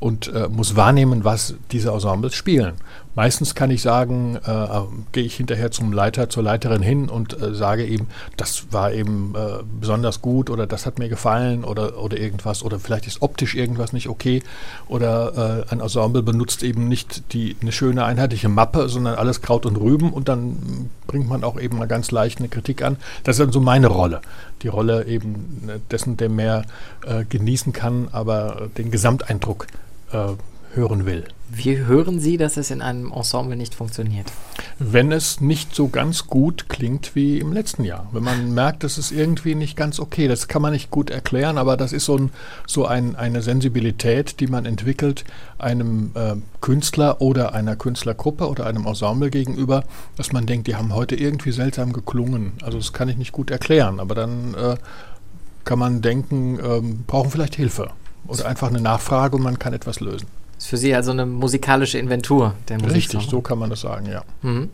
und 0.00 0.32
äh, 0.32 0.48
muss 0.48 0.76
wahrnehmen, 0.76 1.24
was 1.24 1.54
diese 1.70 1.90
Ensembles 1.90 2.34
spielen. 2.34 2.74
Meistens 3.14 3.54
kann 3.54 3.70
ich 3.70 3.82
sagen, 3.82 4.38
äh, 4.46 4.66
gehe 5.12 5.24
ich 5.24 5.36
hinterher 5.36 5.70
zum 5.70 5.92
Leiter, 5.92 6.30
zur 6.30 6.42
Leiterin 6.42 6.80
hin 6.80 7.08
und 7.08 7.40
äh, 7.40 7.54
sage 7.54 7.84
ihm, 7.84 8.06
das 8.36 8.72
war 8.72 8.92
eben 8.92 9.34
äh, 9.36 9.62
besonders 9.78 10.22
gut 10.22 10.48
oder 10.48 10.66
das 10.66 10.86
hat 10.86 10.98
mir 10.98 11.08
gefallen 11.08 11.64
oder, 11.64 12.02
oder 12.02 12.18
irgendwas 12.18 12.62
oder 12.62 12.78
vielleicht 12.78 13.06
ist 13.06 13.20
optisch 13.20 13.54
irgendwas 13.54 13.92
nicht 13.92 14.08
okay 14.08 14.42
oder 14.88 15.66
äh, 15.68 15.72
ein 15.72 15.80
Ensemble 15.80 16.22
benutzt 16.22 16.62
eben 16.62 16.88
nicht 16.88 17.34
die, 17.34 17.56
eine 17.60 17.72
schöne 17.72 18.04
einheitliche 18.04 18.48
Mappe, 18.48 18.88
sondern 18.88 19.16
alles 19.16 19.42
Kraut 19.42 19.66
und 19.66 19.76
Rüben 19.76 20.12
und 20.12 20.28
dann 20.28 20.88
bringt 21.06 21.28
man 21.28 21.44
auch 21.44 21.60
eben 21.60 21.78
mal 21.78 21.88
ganz 21.88 22.12
leicht 22.12 22.38
eine 22.38 22.48
Kritik 22.48 22.82
an. 22.82 22.96
Das 23.24 23.36
ist 23.36 23.44
dann 23.44 23.52
so 23.52 23.60
meine 23.60 23.88
Rolle. 23.88 24.22
Die 24.62 24.68
Rolle 24.68 25.04
eben 25.06 25.68
äh, 25.68 25.78
dessen, 25.90 26.16
der 26.16 26.28
mehr 26.30 26.64
genießen 27.28 27.72
kann, 27.72 28.08
aber 28.12 28.68
den 28.76 28.90
Gesamteindruck 28.90 29.66
äh, 30.12 30.34
hören 30.74 31.06
will. 31.06 31.24
Wie 31.52 31.78
hören 31.78 32.20
Sie, 32.20 32.36
dass 32.36 32.56
es 32.56 32.70
in 32.70 32.80
einem 32.80 33.12
Ensemble 33.12 33.56
nicht 33.56 33.74
funktioniert? 33.74 34.30
Wenn 34.78 35.10
es 35.10 35.40
nicht 35.40 35.74
so 35.74 35.88
ganz 35.88 36.28
gut 36.28 36.68
klingt 36.68 37.16
wie 37.16 37.38
im 37.38 37.52
letzten 37.52 37.82
Jahr. 37.82 38.08
Wenn 38.12 38.22
man 38.22 38.54
merkt, 38.54 38.84
das 38.84 38.98
ist 38.98 39.10
irgendwie 39.10 39.56
nicht 39.56 39.76
ganz 39.76 39.98
okay. 39.98 40.28
Das 40.28 40.46
kann 40.46 40.62
man 40.62 40.72
nicht 40.72 40.92
gut 40.92 41.10
erklären, 41.10 41.58
aber 41.58 41.76
das 41.76 41.92
ist 41.92 42.04
so, 42.04 42.16
ein, 42.16 42.30
so 42.66 42.86
ein, 42.86 43.16
eine 43.16 43.42
Sensibilität, 43.42 44.38
die 44.38 44.46
man 44.46 44.64
entwickelt 44.64 45.24
einem 45.58 46.12
äh, 46.14 46.36
Künstler 46.60 47.20
oder 47.20 47.52
einer 47.52 47.74
Künstlergruppe 47.74 48.48
oder 48.48 48.66
einem 48.66 48.86
Ensemble 48.86 49.30
gegenüber, 49.30 49.82
dass 50.16 50.30
man 50.32 50.46
denkt, 50.46 50.68
die 50.68 50.76
haben 50.76 50.94
heute 50.94 51.16
irgendwie 51.16 51.52
seltsam 51.52 51.92
geklungen. 51.92 52.52
Also 52.62 52.78
das 52.78 52.92
kann 52.92 53.08
ich 53.08 53.16
nicht 53.16 53.32
gut 53.32 53.50
erklären, 53.50 53.98
aber 53.98 54.14
dann 54.14 54.54
äh, 54.54 54.76
kann 55.64 55.80
man 55.80 56.00
denken, 56.00 56.60
ähm, 56.62 57.04
brauchen 57.06 57.30
vielleicht 57.30 57.56
Hilfe 57.56 57.90
oder 58.26 58.46
einfach 58.46 58.68
eine 58.68 58.80
Nachfrage 58.80 59.36
und 59.36 59.42
man 59.42 59.58
kann 59.58 59.72
etwas 59.72 60.00
lösen. 60.00 60.26
Das 60.54 60.64
ist 60.64 60.70
für 60.70 60.76
Sie 60.76 60.94
also 60.94 61.10
eine 61.10 61.26
musikalische 61.26 61.98
Inventur 61.98 62.54
der 62.68 62.78
Musik. 62.78 62.96
Richtig, 62.96 63.26
so 63.28 63.40
kann 63.40 63.58
man 63.58 63.70
das 63.70 63.80
sagen, 63.80 64.06
ja. 64.06 64.22
Mhm. 64.42 64.68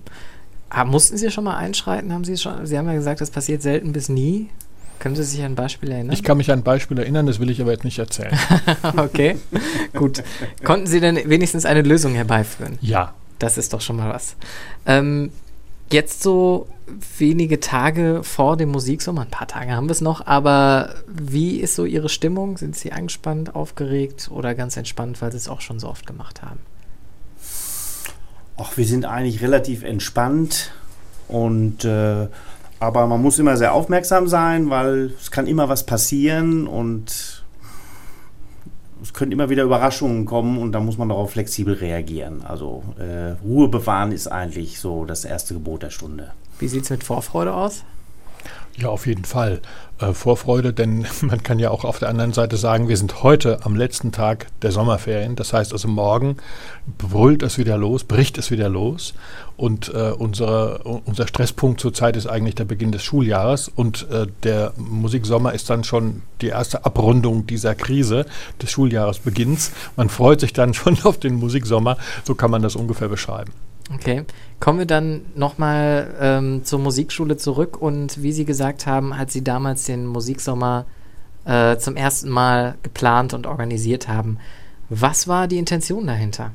Mussten 0.86 1.16
Sie 1.16 1.30
schon 1.30 1.44
mal 1.44 1.56
einschreiten? 1.56 2.12
Haben 2.12 2.24
Sie 2.24 2.36
schon? 2.36 2.66
Sie 2.66 2.76
haben 2.76 2.88
ja 2.88 2.94
gesagt, 2.94 3.20
das 3.20 3.30
passiert 3.30 3.62
selten 3.62 3.92
bis 3.92 4.08
nie. 4.08 4.50
Können 4.98 5.14
Sie 5.14 5.22
sich 5.22 5.40
an 5.40 5.52
ein 5.52 5.54
Beispiel 5.54 5.90
erinnern? 5.92 6.12
Ich 6.12 6.22
kann 6.22 6.38
mich 6.38 6.50
an 6.50 6.60
ein 6.60 6.62
Beispiel 6.62 6.98
erinnern, 6.98 7.26
das 7.26 7.38
will 7.38 7.50
ich 7.50 7.60
aber 7.60 7.70
jetzt 7.70 7.84
nicht 7.84 7.98
erzählen. 7.98 8.36
okay, 8.96 9.36
gut. 9.94 10.22
Konnten 10.64 10.86
Sie 10.86 11.00
denn 11.00 11.16
wenigstens 11.28 11.66
eine 11.66 11.82
Lösung 11.82 12.14
herbeiführen? 12.14 12.78
Ja, 12.80 13.14
Das 13.38 13.58
ist 13.58 13.72
doch 13.74 13.80
schon 13.82 13.96
mal 13.96 14.12
was. 14.12 14.36
Ähm, 14.86 15.30
jetzt 15.90 16.22
so 16.22 16.68
wenige 17.18 17.60
Tage 17.60 18.20
vor 18.22 18.56
dem 18.56 18.70
Musiksommer, 18.70 19.22
ein 19.22 19.30
paar 19.30 19.48
Tage 19.48 19.72
haben 19.72 19.88
wir 19.88 19.92
es 19.92 20.00
noch, 20.00 20.26
aber 20.26 20.94
wie 21.08 21.58
ist 21.58 21.74
so 21.74 21.84
Ihre 21.84 22.08
Stimmung? 22.08 22.56
Sind 22.58 22.76
Sie 22.76 22.92
angespannt, 22.92 23.54
aufgeregt 23.54 24.30
oder 24.32 24.54
ganz 24.54 24.76
entspannt, 24.76 25.20
weil 25.20 25.32
Sie 25.32 25.38
es 25.38 25.48
auch 25.48 25.60
schon 25.60 25.80
so 25.80 25.88
oft 25.88 26.06
gemacht 26.06 26.42
haben? 26.42 26.60
Ach, 28.56 28.76
wir 28.76 28.86
sind 28.86 29.04
eigentlich 29.04 29.42
relativ 29.42 29.82
entspannt 29.82 30.72
und 31.28 31.84
äh, 31.84 32.28
aber 32.78 33.06
man 33.06 33.22
muss 33.22 33.38
immer 33.38 33.56
sehr 33.56 33.72
aufmerksam 33.72 34.28
sein, 34.28 34.70
weil 34.70 35.12
es 35.20 35.30
kann 35.30 35.46
immer 35.46 35.68
was 35.68 35.84
passieren 35.84 36.66
und 36.66 37.44
es 39.06 39.14
können 39.14 39.30
immer 39.30 39.48
wieder 39.50 39.62
Überraschungen 39.62 40.24
kommen 40.24 40.58
und 40.58 40.72
da 40.72 40.80
muss 40.80 40.98
man 40.98 41.08
darauf 41.08 41.30
flexibel 41.30 41.74
reagieren. 41.74 42.42
Also 42.42 42.82
äh, 42.98 43.36
Ruhe 43.44 43.68
bewahren 43.68 44.10
ist 44.10 44.26
eigentlich 44.26 44.80
so 44.80 45.04
das 45.04 45.24
erste 45.24 45.54
Gebot 45.54 45.84
der 45.84 45.90
Stunde. 45.90 46.32
Wie 46.58 46.66
sieht 46.66 46.84
es 46.84 46.90
mit 46.90 47.04
Vorfreude 47.04 47.54
aus? 47.54 47.84
Ja, 48.78 48.88
auf 48.88 49.06
jeden 49.06 49.24
Fall. 49.24 49.62
Äh, 49.98 50.12
Vorfreude, 50.12 50.74
denn 50.74 51.06
man 51.22 51.42
kann 51.42 51.58
ja 51.58 51.70
auch 51.70 51.84
auf 51.84 51.98
der 51.98 52.10
anderen 52.10 52.34
Seite 52.34 52.58
sagen, 52.58 52.88
wir 52.88 52.98
sind 52.98 53.22
heute 53.22 53.64
am 53.64 53.74
letzten 53.74 54.12
Tag 54.12 54.48
der 54.60 54.70
Sommerferien. 54.70 55.34
Das 55.34 55.54
heißt 55.54 55.72
also 55.72 55.88
morgen 55.88 56.36
brüllt 56.98 57.42
es 57.42 57.56
wieder 57.56 57.78
los, 57.78 58.04
bricht 58.04 58.36
es 58.36 58.50
wieder 58.50 58.68
los. 58.68 59.14
Und 59.56 59.88
äh, 59.94 60.10
unsere, 60.10 60.80
unser 60.82 61.26
Stresspunkt 61.26 61.80
zurzeit 61.80 62.16
ist 62.16 62.26
eigentlich 62.26 62.54
der 62.54 62.66
Beginn 62.66 62.92
des 62.92 63.02
Schuljahres. 63.02 63.68
Und 63.68 64.10
äh, 64.10 64.26
der 64.42 64.74
Musiksommer 64.76 65.54
ist 65.54 65.70
dann 65.70 65.82
schon 65.82 66.20
die 66.42 66.48
erste 66.48 66.84
Abrundung 66.84 67.46
dieser 67.46 67.74
Krise 67.74 68.26
des 68.60 68.70
Schuljahresbeginns. 68.70 69.72
Man 69.96 70.10
freut 70.10 70.40
sich 70.40 70.52
dann 70.52 70.74
schon 70.74 70.98
auf 71.04 71.18
den 71.18 71.36
Musiksommer. 71.36 71.96
So 72.24 72.34
kann 72.34 72.50
man 72.50 72.60
das 72.60 72.76
ungefähr 72.76 73.08
beschreiben. 73.08 73.52
Okay. 73.94 74.24
Kommen 74.58 74.78
wir 74.80 74.86
dann 74.86 75.22
nochmal 75.34 76.14
ähm, 76.20 76.64
zur 76.64 76.80
Musikschule 76.80 77.36
zurück 77.36 77.80
und 77.80 78.22
wie 78.22 78.32
Sie 78.32 78.44
gesagt 78.44 78.86
haben, 78.86 79.12
als 79.12 79.32
Sie 79.32 79.44
damals 79.44 79.84
den 79.84 80.06
Musiksommer 80.06 80.86
äh, 81.44 81.76
zum 81.76 81.96
ersten 81.96 82.28
Mal 82.28 82.76
geplant 82.82 83.32
und 83.32 83.46
organisiert 83.46 84.08
haben, 84.08 84.38
was 84.88 85.28
war 85.28 85.46
die 85.46 85.58
Intention 85.58 86.06
dahinter? 86.06 86.50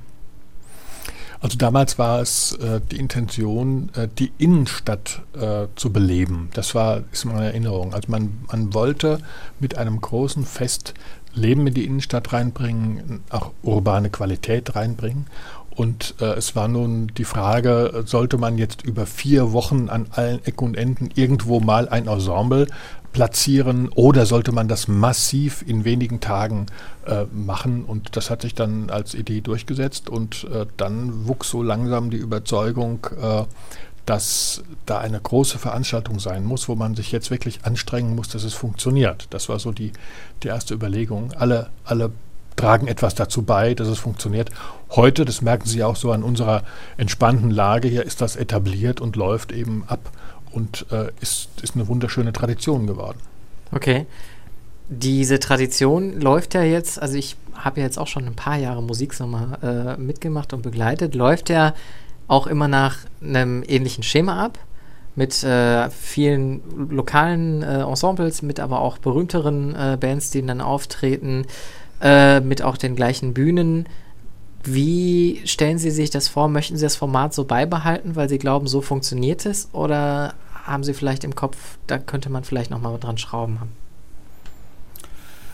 Also 1.41 1.57
damals 1.57 1.97
war 1.97 2.21
es 2.21 2.53
äh, 2.53 2.79
die 2.91 2.97
Intention, 2.97 3.89
äh, 3.95 4.07
die 4.07 4.31
Innenstadt 4.38 5.23
äh, 5.33 5.67
zu 5.75 5.91
beleben. 5.91 6.50
Das 6.53 6.75
war 6.75 7.01
ist 7.11 7.25
meine 7.25 7.45
Erinnerung. 7.45 7.95
Also 7.95 8.11
man, 8.11 8.45
man 8.51 8.73
wollte 8.75 9.19
mit 9.59 9.75
einem 9.75 10.00
großen 10.00 10.45
Fest 10.45 10.93
Leben 11.33 11.65
in 11.65 11.73
die 11.73 11.85
Innenstadt 11.85 12.33
reinbringen, 12.33 13.21
auch 13.29 13.51
urbane 13.63 14.09
Qualität 14.09 14.75
reinbringen. 14.75 15.25
Und 15.75 16.16
äh, 16.20 16.34
es 16.34 16.56
war 16.56 16.68
nun 16.68 17.12
die 17.18 17.24
Frage, 17.24 18.04
sollte 18.06 18.38
man 18.38 18.58
jetzt 18.58 18.84
über 18.84 19.06
vier 19.06 19.54
Wochen 19.54 19.90
an 19.90 20.08
allen 20.12 20.44
Ecken 20.46 20.66
und 20.66 20.78
Enden 20.78 21.10
irgendwo 21.16 21.60
mal 21.60 21.88
ein 21.88 22.08
Ensemble 22.08 22.68
platzieren 23.13 23.90
oder 23.90 24.25
sollte 24.25 24.51
man 24.51 24.68
das 24.68 24.88
massiv 24.88 25.63
in 25.66 25.84
wenigen 25.86 26.20
Tagen 26.20 26.68
äh, 27.06 27.25
machen? 27.32 27.86
Und 27.86 28.16
das 28.16 28.30
hat 28.30 28.42
sich 28.42 28.54
dann 28.54 28.90
als 28.90 29.13
Idee 29.13 29.42
durchgesetzt 29.42 30.10
und 30.10 30.46
äh, 30.46 30.66
dann 30.78 31.28
wuchs 31.28 31.50
so 31.50 31.63
langsam 31.63 32.10
die 32.10 32.18
Überzeugung, 32.18 33.08
äh, 33.22 33.44
dass 34.06 34.63
da 34.86 35.00
eine 35.00 35.20
große 35.20 35.60
Veranstaltung 35.60 36.20
sein 36.20 36.44
muss, 36.44 36.68
wo 36.68 36.75
man 36.75 36.96
sich 36.96 37.12
jetzt 37.12 37.32
wirklich 37.32 37.63
anstrengen 37.63 38.16
muss, 38.16 38.30
dass 38.30 38.44
es 38.44 38.54
funktioniert. 38.54 39.28
Das 39.30 39.48
war 39.48 39.60
so 39.60 39.72
die, 39.72 39.92
die 40.44 40.48
erste 40.48 40.74
Überlegung. 40.74 41.34
Alle, 41.34 41.70
alle 41.86 42.12
tragen 42.62 42.88
etwas 42.88 43.15
dazu 43.15 43.41
bei, 43.41 43.74
dass 43.74 43.88
es 43.88 44.00
funktioniert. 44.00 44.51
Heute, 44.91 45.25
das 45.25 45.41
merken 45.41 45.68
Sie 45.68 45.84
auch 45.84 45.96
so 45.96 46.12
an 46.12 46.24
unserer 46.24 46.63
entspannten 46.98 47.50
Lage 47.50 47.88
hier, 47.88 48.06
ist 48.06 48.22
das 48.22 48.36
etabliert 48.36 49.01
und 49.01 49.15
läuft 49.15 49.51
eben 49.51 49.84
ab 49.88 50.12
und 50.51 50.86
äh, 50.91 51.10
ist, 51.22 51.50
ist 51.62 51.75
eine 51.75 51.88
wunderschöne 51.88 52.34
Tradition 52.34 52.86
geworden. 52.86 53.18
Okay. 53.72 54.06
Diese 54.89 55.39
Tradition 55.39 56.20
läuft 56.20 56.53
ja 56.53 56.63
jetzt, 56.63 57.01
also 57.01 57.15
ich 57.15 57.38
habe 57.56 57.80
ja 57.80 57.86
jetzt 57.86 57.98
auch 57.98 58.08
schon 58.08 58.25
ein 58.25 58.36
paar 58.36 58.58
Jahre 58.58 58.84
Musiksommer 58.84 59.58
äh, 59.98 60.00
mitgemacht 60.00 60.53
und 60.53 60.62
begleitet, 60.62 61.15
läuft 61.15 61.50
ja 61.50 61.74
auch 62.27 62.46
immer 62.46 62.68
nach 62.68 62.98
einem 63.24 63.63
ähnlichen 63.65 64.03
Schema 64.03 64.44
ab 64.44 64.60
mit 65.15 65.44
äh, 65.44 65.89
vielen 65.89 66.62
lokalen 66.89 67.63
äh, 67.63 67.82
Ensembles, 67.82 68.41
mit 68.41 68.60
aber 68.60 68.80
auch 68.80 68.98
berühmteren 68.98 69.75
äh, 69.75 69.98
Bands, 70.00 70.32
die 70.32 70.46
dann 70.46 70.62
auftreten 70.62 71.46
äh, 72.01 72.39
mit 72.39 72.62
auch 72.62 72.77
den 72.77 72.96
gleichen 72.96 73.34
Bühnen. 73.34 73.88
Wie 74.63 75.41
stellen 75.46 75.77
Sie 75.77 75.91
sich 75.91 76.10
das 76.10 76.27
vor? 76.27 76.48
Möchten 76.48 76.77
Sie 76.77 76.86
das 76.86 76.96
Format 76.96 77.34
so 77.34 77.46
beibehalten, 77.46 78.15
weil 78.15 78.29
Sie 78.29 78.38
glauben, 78.38 78.67
so 78.67 78.81
funktioniert 78.81 79.46
es? 79.46 79.70
Oder 79.74 80.34
haben 80.63 80.84
Sie 80.84 80.93
vielleicht 80.93 81.24
im 81.24 81.36
Kopf, 81.36 81.58
da 81.88 81.98
könnte 81.98 82.29
man 82.29 82.43
vielleicht 82.43 82.70
nochmal 82.70 82.98
dran 83.00 83.17
schrauben? 83.17 83.60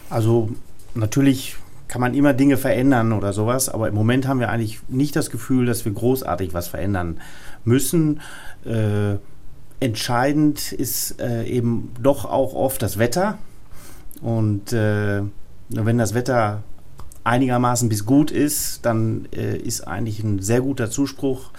Also 0.09 0.49
natürlich 0.93 1.55
kann 1.87 2.01
man 2.01 2.13
immer 2.13 2.33
Dinge 2.33 2.57
verändern 2.57 3.13
oder 3.13 3.31
sowas, 3.31 3.69
aber 3.69 3.87
im 3.87 3.95
Moment 3.95 4.27
haben 4.27 4.39
wir 4.39 4.49
eigentlich 4.49 4.79
nicht 4.89 5.15
das 5.15 5.29
Gefühl, 5.29 5.65
dass 5.65 5.85
wir 5.85 5.93
großartig 5.93 6.53
was 6.53 6.67
verändern 6.67 7.21
müssen. 7.63 8.19
Äh, 8.65 9.15
entscheidend 9.79 10.71
ist 10.73 11.21
äh, 11.21 11.45
eben 11.45 11.93
doch 12.01 12.25
auch 12.25 12.53
oft 12.53 12.81
das 12.81 12.97
Wetter. 12.97 13.37
Und 14.21 14.73
äh, 14.73 15.21
wenn 15.69 15.97
das 15.97 16.13
Wetter 16.13 16.63
einigermaßen 17.23 17.89
bis 17.89 18.05
gut 18.05 18.31
ist, 18.31 18.85
dann 18.85 19.27
äh, 19.33 19.57
ist 19.57 19.81
eigentlich 19.81 20.23
ein 20.23 20.39
sehr 20.39 20.61
guter 20.61 20.89
Zuspruch 20.89 21.51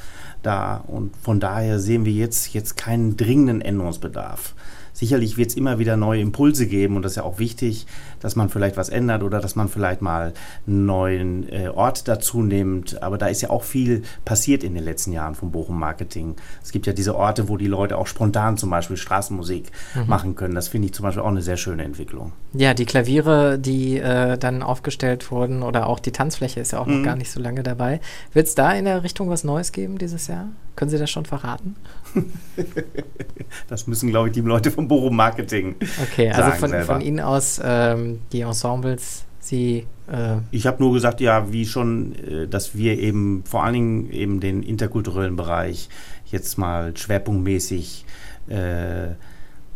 da 0.42 0.76
und 0.76 1.16
von 1.16 1.40
daher 1.40 1.78
sehen 1.78 2.04
wir 2.04 2.12
jetzt, 2.12 2.54
jetzt 2.54 2.76
keinen 2.76 3.16
dringenden 3.16 3.60
Änderungsbedarf. 3.60 4.54
Sicherlich 4.98 5.36
wird 5.36 5.50
es 5.50 5.56
immer 5.56 5.78
wieder 5.78 5.96
neue 5.96 6.20
Impulse 6.20 6.66
geben 6.66 6.96
und 6.96 7.02
das 7.02 7.12
ist 7.12 7.16
ja 7.18 7.22
auch 7.22 7.38
wichtig, 7.38 7.86
dass 8.18 8.34
man 8.34 8.48
vielleicht 8.48 8.76
was 8.76 8.88
ändert 8.88 9.22
oder 9.22 9.38
dass 9.38 9.54
man 9.54 9.68
vielleicht 9.68 10.02
mal 10.02 10.32
einen 10.66 10.86
neuen 10.86 11.48
äh, 11.52 11.68
Ort 11.68 12.08
dazu 12.08 12.42
nimmt. 12.42 13.00
Aber 13.00 13.16
da 13.16 13.28
ist 13.28 13.40
ja 13.40 13.50
auch 13.50 13.62
viel 13.62 14.02
passiert 14.24 14.64
in 14.64 14.74
den 14.74 14.82
letzten 14.82 15.12
Jahren 15.12 15.36
vom 15.36 15.52
Bochum 15.52 15.78
Marketing. 15.78 16.34
Es 16.64 16.72
gibt 16.72 16.88
ja 16.88 16.92
diese 16.92 17.14
Orte, 17.14 17.48
wo 17.48 17.56
die 17.56 17.68
Leute 17.68 17.96
auch 17.96 18.08
spontan 18.08 18.56
zum 18.56 18.70
Beispiel 18.70 18.96
Straßenmusik 18.96 19.70
mhm. 19.94 20.08
machen 20.08 20.34
können. 20.34 20.56
Das 20.56 20.66
finde 20.66 20.86
ich 20.86 20.94
zum 20.94 21.04
Beispiel 21.04 21.22
auch 21.22 21.28
eine 21.28 21.42
sehr 21.42 21.58
schöne 21.58 21.84
Entwicklung. 21.84 22.32
Ja, 22.52 22.74
die 22.74 22.84
Klaviere, 22.84 23.56
die 23.56 23.98
äh, 23.98 24.36
dann 24.36 24.64
aufgestellt 24.64 25.30
wurden 25.30 25.62
oder 25.62 25.86
auch 25.86 26.00
die 26.00 26.10
Tanzfläche 26.10 26.58
ist 26.58 26.72
ja 26.72 26.80
auch 26.80 26.86
mhm. 26.86 26.96
noch 26.96 27.04
gar 27.04 27.14
nicht 27.14 27.30
so 27.30 27.38
lange 27.38 27.62
dabei. 27.62 28.00
Wird 28.32 28.48
es 28.48 28.56
da 28.56 28.72
in 28.72 28.84
der 28.84 29.04
Richtung 29.04 29.30
was 29.30 29.44
Neues 29.44 29.70
geben 29.70 29.96
dieses 29.96 30.26
Jahr? 30.26 30.48
Können 30.74 30.90
Sie 30.90 30.98
das 30.98 31.10
schon 31.10 31.24
verraten? 31.24 31.76
das 33.68 33.86
müssen, 33.86 34.10
glaube 34.10 34.28
ich, 34.28 34.34
die 34.34 34.40
Leute 34.40 34.70
vom 34.70 34.88
Bochum 34.88 35.16
Marketing. 35.16 35.76
Okay, 36.02 36.30
also 36.30 36.50
von, 36.52 36.82
von, 36.82 37.00
Ihnen 37.00 37.20
aus 37.20 37.60
ähm, 37.62 38.20
die 38.32 38.40
Ensembles, 38.40 39.24
Sie. 39.40 39.86
Äh 40.10 40.36
ich 40.50 40.66
habe 40.66 40.82
nur 40.82 40.92
gesagt, 40.92 41.20
ja, 41.20 41.52
wie 41.52 41.66
schon, 41.66 42.14
äh, 42.14 42.46
dass 42.48 42.76
wir 42.76 42.98
eben 42.98 43.44
vor 43.44 43.64
allen 43.64 43.74
Dingen 43.74 44.10
eben 44.10 44.40
den 44.40 44.62
interkulturellen 44.62 45.36
Bereich 45.36 45.88
jetzt 46.26 46.58
mal 46.58 46.96
schwerpunktmäßig 46.96 48.04
äh, 48.48 49.14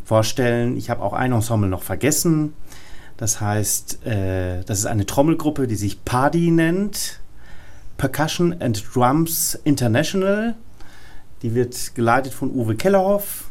vorstellen. 0.04 0.76
Ich 0.76 0.90
habe 0.90 1.02
auch 1.02 1.12
ein 1.12 1.32
Ensemble 1.32 1.68
noch 1.68 1.82
vergessen. 1.82 2.54
Das 3.16 3.40
heißt, 3.40 4.04
äh, 4.06 4.64
das 4.64 4.80
ist 4.80 4.86
eine 4.86 5.06
Trommelgruppe, 5.06 5.66
die 5.66 5.76
sich 5.76 6.04
Party 6.04 6.50
nennt. 6.50 7.20
Percussion 7.96 8.56
and 8.60 8.84
Drums 8.94 9.58
International. 9.64 10.54
Die 11.42 11.54
wird 11.54 11.94
geleitet 11.94 12.32
von 12.32 12.50
Uwe 12.50 12.76
Kellerhoff. 12.76 13.50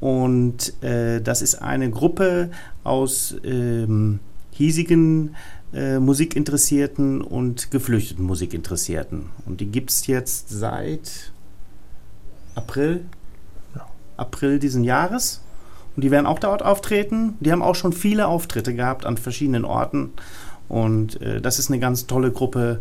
Und 0.00 0.82
äh, 0.82 1.20
das 1.20 1.42
ist 1.42 1.56
eine 1.56 1.90
Gruppe 1.90 2.50
aus 2.84 3.34
ähm, 3.44 4.20
hiesigen 4.50 5.36
äh, 5.74 5.98
Musikinteressierten 5.98 7.20
und 7.20 7.70
geflüchteten 7.70 8.24
Musikinteressierten. 8.24 9.26
Und 9.46 9.60
die 9.60 9.66
gibt 9.66 9.90
es 9.90 10.06
jetzt 10.06 10.48
seit 10.48 11.32
April, 12.54 13.04
ja. 13.74 13.86
April 14.16 14.58
diesen 14.58 14.84
Jahres. 14.84 15.42
Und 15.96 16.04
die 16.04 16.10
werden 16.10 16.26
auch 16.26 16.38
dort 16.38 16.62
auftreten. 16.62 17.34
Die 17.40 17.52
haben 17.52 17.62
auch 17.62 17.74
schon 17.74 17.92
viele 17.92 18.26
Auftritte 18.26 18.74
gehabt 18.74 19.04
an 19.04 19.16
verschiedenen 19.16 19.64
Orten. 19.64 20.12
Und 20.68 21.20
äh, 21.20 21.40
das 21.40 21.58
ist 21.58 21.70
eine 21.70 21.80
ganz 21.80 22.06
tolle 22.06 22.30
Gruppe. 22.30 22.80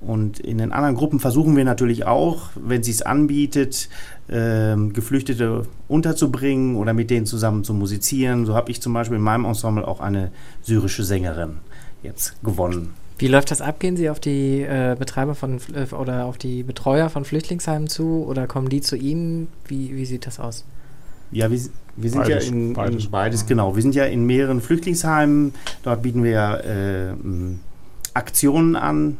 Und 0.00 0.40
in 0.40 0.58
den 0.58 0.72
anderen 0.72 0.94
Gruppen 0.94 1.20
versuchen 1.20 1.56
wir 1.56 1.64
natürlich 1.64 2.06
auch, 2.06 2.48
wenn 2.54 2.82
sie 2.82 2.90
es 2.90 3.02
anbietet, 3.02 3.90
äh, 4.28 4.74
Geflüchtete 4.76 5.66
unterzubringen 5.88 6.76
oder 6.76 6.94
mit 6.94 7.10
denen 7.10 7.26
zusammen 7.26 7.64
zu 7.64 7.74
musizieren. 7.74 8.46
So 8.46 8.54
habe 8.54 8.70
ich 8.70 8.80
zum 8.80 8.94
Beispiel 8.94 9.18
in 9.18 9.22
meinem 9.22 9.44
Ensemble 9.44 9.86
auch 9.86 10.00
eine 10.00 10.30
syrische 10.62 11.04
Sängerin 11.04 11.58
jetzt 12.02 12.42
gewonnen. 12.42 12.94
Wie 13.18 13.28
läuft 13.28 13.50
das 13.50 13.60
ab? 13.60 13.80
Gehen 13.80 13.98
Sie 13.98 14.08
auf 14.08 14.18
die 14.18 14.62
äh, 14.62 14.96
Betreiber 14.98 15.34
von 15.34 15.60
äh, 15.74 15.94
oder 15.94 16.24
auf 16.24 16.38
die 16.38 16.62
Betreuer 16.62 17.10
von 17.10 17.26
Flüchtlingsheimen 17.26 17.86
zu 17.86 18.24
oder 18.26 18.46
kommen 18.46 18.70
die 18.70 18.80
zu 18.80 18.96
Ihnen? 18.96 19.48
Wie, 19.66 19.94
wie 19.94 20.06
sieht 20.06 20.26
das 20.26 20.40
aus? 20.40 20.64
Ja, 21.30 21.50
wir, 21.50 21.60
wir 21.96 22.10
sind 22.10 22.22
beides, 22.22 22.46
ja 22.46 22.52
in 22.52 22.72
beides. 22.72 23.04
in 23.04 23.10
beides, 23.10 23.46
genau. 23.46 23.76
Wir 23.76 23.82
sind 23.82 23.94
ja 23.94 24.04
in 24.04 24.24
mehreren 24.24 24.62
Flüchtlingsheimen. 24.62 25.52
Dort 25.82 26.00
bieten 26.00 26.24
wir 26.24 26.64
äh, 26.64 27.14
Aktionen 28.14 28.74
an, 28.74 29.18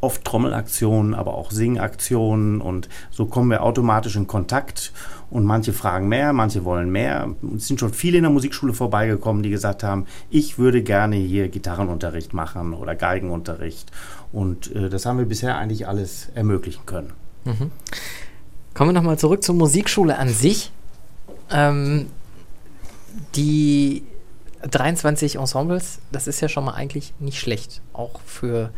oft 0.00 0.24
Trommelaktionen, 0.24 1.14
aber 1.14 1.34
auch 1.34 1.50
Singaktionen 1.50 2.60
und 2.60 2.88
so 3.10 3.26
kommen 3.26 3.50
wir 3.50 3.62
automatisch 3.62 4.16
in 4.16 4.26
Kontakt 4.26 4.92
und 5.30 5.44
manche 5.44 5.72
fragen 5.72 6.08
mehr, 6.08 6.32
manche 6.32 6.64
wollen 6.64 6.90
mehr. 6.90 7.34
Es 7.56 7.66
sind 7.66 7.80
schon 7.80 7.92
viele 7.92 8.18
in 8.18 8.22
der 8.22 8.30
Musikschule 8.30 8.72
vorbeigekommen, 8.72 9.42
die 9.42 9.50
gesagt 9.50 9.82
haben, 9.82 10.06
ich 10.30 10.58
würde 10.58 10.82
gerne 10.82 11.16
hier 11.16 11.48
Gitarrenunterricht 11.48 12.32
machen 12.32 12.74
oder 12.74 12.94
Geigenunterricht 12.94 13.90
und 14.32 14.74
äh, 14.74 14.88
das 14.88 15.04
haben 15.04 15.18
wir 15.18 15.26
bisher 15.26 15.58
eigentlich 15.58 15.88
alles 15.88 16.28
ermöglichen 16.34 16.86
können. 16.86 17.12
Mhm. 17.44 17.70
Kommen 18.74 18.90
wir 18.90 18.94
nochmal 18.94 19.18
zurück 19.18 19.42
zur 19.42 19.56
Musikschule 19.56 20.18
an 20.18 20.28
sich. 20.28 20.70
Ähm, 21.50 22.06
die 23.34 24.04
23 24.62 25.36
Ensembles, 25.36 25.98
das 26.12 26.26
ist 26.26 26.40
ja 26.40 26.48
schon 26.48 26.64
mal 26.64 26.74
eigentlich 26.74 27.12
nicht 27.18 27.38
schlecht, 27.38 27.80
auch 27.92 28.20
für, 28.24 28.70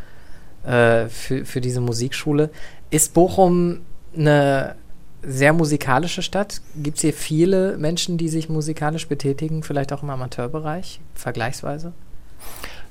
äh, 0.64 1.09
für, 1.09 1.45
für 1.45 1.61
diese 1.61 1.81
Musikschule. 1.81 2.50
Ist 2.90 3.14
Bochum 3.14 3.81
eine 4.17 4.75
sehr 5.23 5.52
musikalische 5.52 6.23
Stadt? 6.23 6.61
Gibt 6.76 6.97
es 6.97 7.02
hier 7.02 7.12
viele 7.12 7.76
Menschen, 7.76 8.19
die 8.19 8.29
sich 8.29 8.49
musikalisch 8.49 9.09
betätigen, 9.09 9.62
vielleicht 9.62 9.93
auch 9.93 10.02
im 10.02 10.11
Amateurbereich, 10.11 11.00
vergleichsweise? 11.14 11.93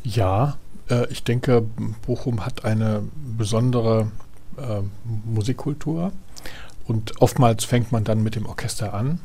Ja, 0.03 0.57
äh, 0.89 1.07
ich 1.09 1.23
denke, 1.23 1.63
Bochum 2.05 2.45
hat 2.45 2.65
eine 2.65 3.03
besondere 3.37 4.11
äh, 4.57 4.81
Musikkultur 5.25 6.11
und 6.87 7.21
oftmals 7.21 7.65
fängt 7.65 7.91
man 7.91 8.03
dann 8.03 8.23
mit 8.23 8.35
dem 8.35 8.45
Orchester 8.45 8.93
an 8.93 9.19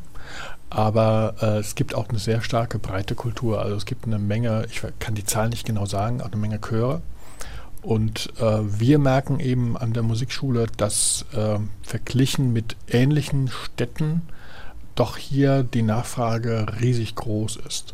aber 0.74 1.34
äh, 1.40 1.58
es 1.58 1.76
gibt 1.76 1.94
auch 1.94 2.08
eine 2.08 2.18
sehr 2.18 2.40
starke 2.40 2.80
breite 2.80 3.14
Kultur. 3.14 3.60
Also 3.60 3.76
es 3.76 3.86
gibt 3.86 4.06
eine 4.06 4.18
Menge, 4.18 4.66
ich 4.70 4.82
kann 4.98 5.14
die 5.14 5.24
Zahl 5.24 5.48
nicht 5.48 5.64
genau 5.64 5.86
sagen, 5.86 6.20
auch 6.20 6.26
eine 6.26 6.36
Menge 6.36 6.60
Chöre. 6.60 7.00
Und 7.84 8.32
äh, 8.40 8.60
wir 8.80 8.98
merken 8.98 9.40
eben 9.40 9.76
an 9.76 9.92
der 9.92 10.02
Musikschule, 10.02 10.68
dass 10.78 11.26
äh, 11.34 11.58
verglichen 11.82 12.50
mit 12.54 12.76
ähnlichen 12.88 13.48
Städten 13.48 14.22
doch 14.94 15.18
hier 15.18 15.62
die 15.62 15.82
Nachfrage 15.82 16.66
riesig 16.80 17.14
groß 17.14 17.56
ist. 17.56 17.92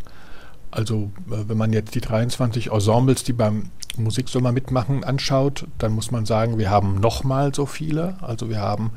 Also 0.70 1.10
äh, 1.28 1.48
wenn 1.48 1.58
man 1.58 1.72
jetzt 1.72 1.96
die 1.96 2.00
23 2.00 2.70
Ensembles, 2.70 3.24
die 3.24 3.32
beim 3.32 3.70
Musiksommer 3.96 4.52
mitmachen, 4.52 5.02
anschaut, 5.02 5.66
dann 5.78 5.90
muss 5.90 6.12
man 6.12 6.24
sagen, 6.24 6.56
wir 6.56 6.70
haben 6.70 7.00
nochmal 7.00 7.52
so 7.52 7.66
viele. 7.66 8.14
Also 8.20 8.48
wir 8.48 8.60
haben 8.60 8.92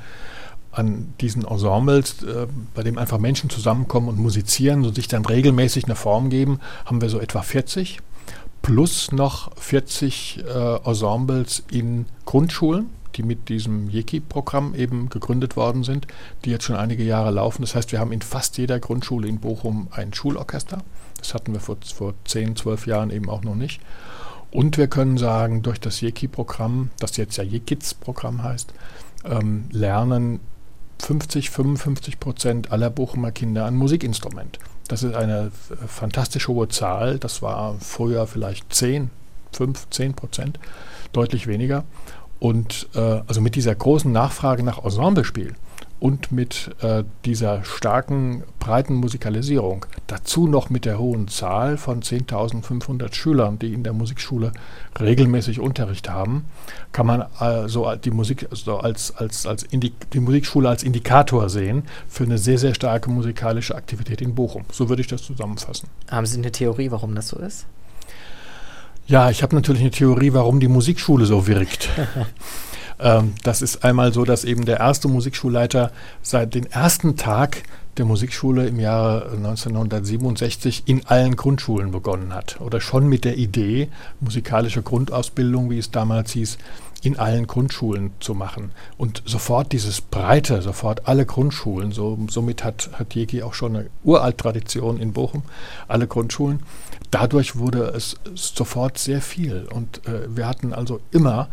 an 0.72 1.16
diesen 1.22 1.44
Ensembles, 1.44 2.22
äh, 2.22 2.46
bei 2.76 2.84
dem 2.84 3.00
einfach 3.00 3.18
Menschen 3.18 3.50
zusammenkommen 3.50 4.10
und 4.10 4.20
musizieren 4.20 4.86
und 4.86 4.94
sich 4.94 5.08
dann 5.08 5.26
regelmäßig 5.26 5.86
eine 5.86 5.96
Form 5.96 6.30
geben, 6.30 6.60
haben 6.86 7.02
wir 7.02 7.10
so 7.10 7.20
etwa 7.20 7.42
40. 7.42 8.00
Plus 8.64 9.12
noch 9.12 9.52
40 9.58 10.46
äh, 10.48 10.76
Ensembles 10.86 11.64
in 11.70 12.06
Grundschulen, 12.24 12.90
die 13.14 13.22
mit 13.22 13.50
diesem 13.50 13.90
Jeki-Programm 13.90 14.74
eben 14.74 15.10
gegründet 15.10 15.58
worden 15.58 15.84
sind, 15.84 16.08
die 16.46 16.52
jetzt 16.52 16.64
schon 16.64 16.78
einige 16.78 17.04
Jahre 17.04 17.32
laufen. 17.32 17.62
Das 17.62 17.76
heißt, 17.76 17.92
wir 17.92 18.00
haben 18.00 18.14
in 18.14 18.22
fast 18.22 18.58
jeder 18.58 18.80
Grundschule 18.80 19.28
in 19.28 19.42
Bochum 19.42 19.90
ein 19.92 20.14
Schulorchester. 20.14 20.78
Das 21.18 21.34
hatten 21.34 21.52
wir 21.52 21.60
vor, 21.60 21.76
vor 21.94 22.14
10, 22.24 22.56
12 22.56 22.88
Jahren 22.88 23.10
eben 23.10 23.30
auch 23.30 23.44
noch 23.44 23.56
nicht. 23.56 23.82
Und 24.50 24.78
wir 24.78 24.88
können 24.88 25.18
sagen, 25.18 25.62
durch 25.62 25.82
das 25.82 26.00
Jeki-Programm, 26.00 26.90
das 27.00 27.18
jetzt 27.18 27.36
ja 27.36 27.44
Jekits-Programm 27.44 28.44
heißt, 28.44 28.74
ähm, 29.26 29.66
lernen 29.72 30.40
50, 31.00 31.50
55 31.50 32.18
Prozent 32.18 32.72
aller 32.72 32.90
Bochumer 32.90 33.34
Kinder 33.34 33.66
ein 33.66 33.76
Musikinstrument. 33.76 34.58
Das 34.88 35.04
ist 35.04 35.16
eine 35.16 35.52
fantastisch 35.88 36.48
hohe 36.48 36.68
Zahl. 36.68 37.20
Das 37.20 37.42
war 37.42 37.76
früher 37.80 38.28
vielleicht 38.28 38.74
10, 38.74 39.10
5, 39.54 39.90
10 39.90 40.14
Prozent, 40.14 40.60
deutlich 41.14 41.48
weniger. 41.48 41.84
Und 42.40 42.90
äh, 42.96 43.22
also 43.26 43.40
mit 43.40 43.56
dieser 43.56 43.74
großen 43.74 44.12
Nachfrage 44.12 44.64
nach 44.64 44.84
Ensemblespiel 44.84 45.56
und 46.04 46.34
mit 46.34 46.70
äh, 46.82 47.06
dieser 47.24 47.64
starken, 47.64 48.44
breiten 48.60 48.94
Musikalisierung, 48.96 49.86
dazu 50.08 50.48
noch 50.48 50.70
mit 50.70 50.84
der 50.84 51.00
hohen 51.00 51.30
Zahl 51.30 51.78
von 51.78 52.02
10.500 52.02 53.14
Schülern, 53.14 53.58
die 53.58 53.74
in 53.74 53.84
der 53.84 53.94
Musikschule 53.94 54.52
regelmäßig 55.00 55.62
Unterricht 55.62 56.10
haben, 56.10 56.44
kann 56.92 57.06
man 57.06 57.22
also 57.40 57.96
die, 57.96 58.12
Musik, 58.12 58.48
also 58.52 58.80
als, 58.80 59.16
als, 59.16 59.48
als 59.48 59.66
die 59.72 60.20
Musikschule 60.20 60.68
als 60.68 60.84
Indikator 60.84 61.48
sehen 61.48 61.84
für 62.10 62.26
eine 62.26 62.38
sehr, 62.38 62.58
sehr 62.58 62.76
starke 62.76 63.10
musikalische 63.10 63.74
Aktivität 63.74 64.22
in 64.22 64.36
Bochum. 64.36 64.66
So 64.74 64.90
würde 64.90 65.02
ich 65.02 65.08
das 65.08 65.24
zusammenfassen. 65.24 65.88
Haben 66.12 66.26
Sie 66.26 66.38
eine 66.38 66.52
Theorie, 66.52 66.92
warum 66.92 67.16
das 67.16 67.30
so 67.30 67.40
ist? 67.40 67.66
Ja, 69.08 69.30
ich 69.30 69.42
habe 69.42 69.56
natürlich 69.56 69.82
eine 69.82 69.92
Theorie, 69.92 70.34
warum 70.34 70.60
die 70.60 70.68
Musikschule 70.68 71.26
so 71.26 71.48
wirkt. 71.48 71.88
Ähm, 73.04 73.34
das 73.44 73.62
ist 73.62 73.84
einmal 73.84 74.14
so, 74.14 74.24
dass 74.24 74.46
eben 74.46 74.66
der 74.66 74.80
erste 74.80 75.08
Musikschulleiter 75.08 75.92
seit 76.22 76.56
dem 76.56 76.66
ersten 76.66 77.18
Tag 77.18 77.64
der 77.98 78.06
Musikschule 78.06 78.66
im 78.68 78.80
Jahre 78.80 79.30
1967 79.34 80.84
in 80.88 81.06
allen 81.06 81.36
Grundschulen 81.36 81.92
begonnen 81.92 82.34
hat. 82.34 82.60
Oder 82.60 82.82
schon 82.82 83.08
mit 83.08 83.24
der 83.24 83.38
Idee, 83.38 83.90
musikalische 84.20 84.82
Grundausbildung, 84.82 85.70
wie 85.70 85.78
es 85.78 85.92
damals 85.92 86.32
hieß, 86.32 86.58
in 87.04 87.20
allen 87.20 87.46
Grundschulen 87.48 88.12
zu 88.20 88.34
machen. 88.34 88.72
Und 88.98 89.22
sofort 89.26 89.74
dieses 89.74 90.00
Breite, 90.00 90.62
sofort 90.62 91.08
alle 91.08 91.26
Grundschulen, 91.26 91.92
so, 91.92 92.18
somit 92.30 92.64
hat, 92.64 92.90
hat 92.94 93.14
Jeki 93.14 93.44
auch 93.44 93.54
schon 93.54 93.76
eine 93.76 93.90
Uralt-Tradition 94.04 95.00
in 95.00 95.12
Bochum, 95.12 95.44
alle 95.88 96.08
Grundschulen. 96.08 96.62
Dadurch 97.12 97.58
wurde 97.58 97.84
es 97.96 98.16
sofort 98.34 98.98
sehr 98.98 99.22
viel. 99.22 99.68
Und 99.72 100.08
äh, 100.08 100.36
wir 100.36 100.48
hatten 100.48 100.74
also 100.74 101.02
immer 101.12 101.50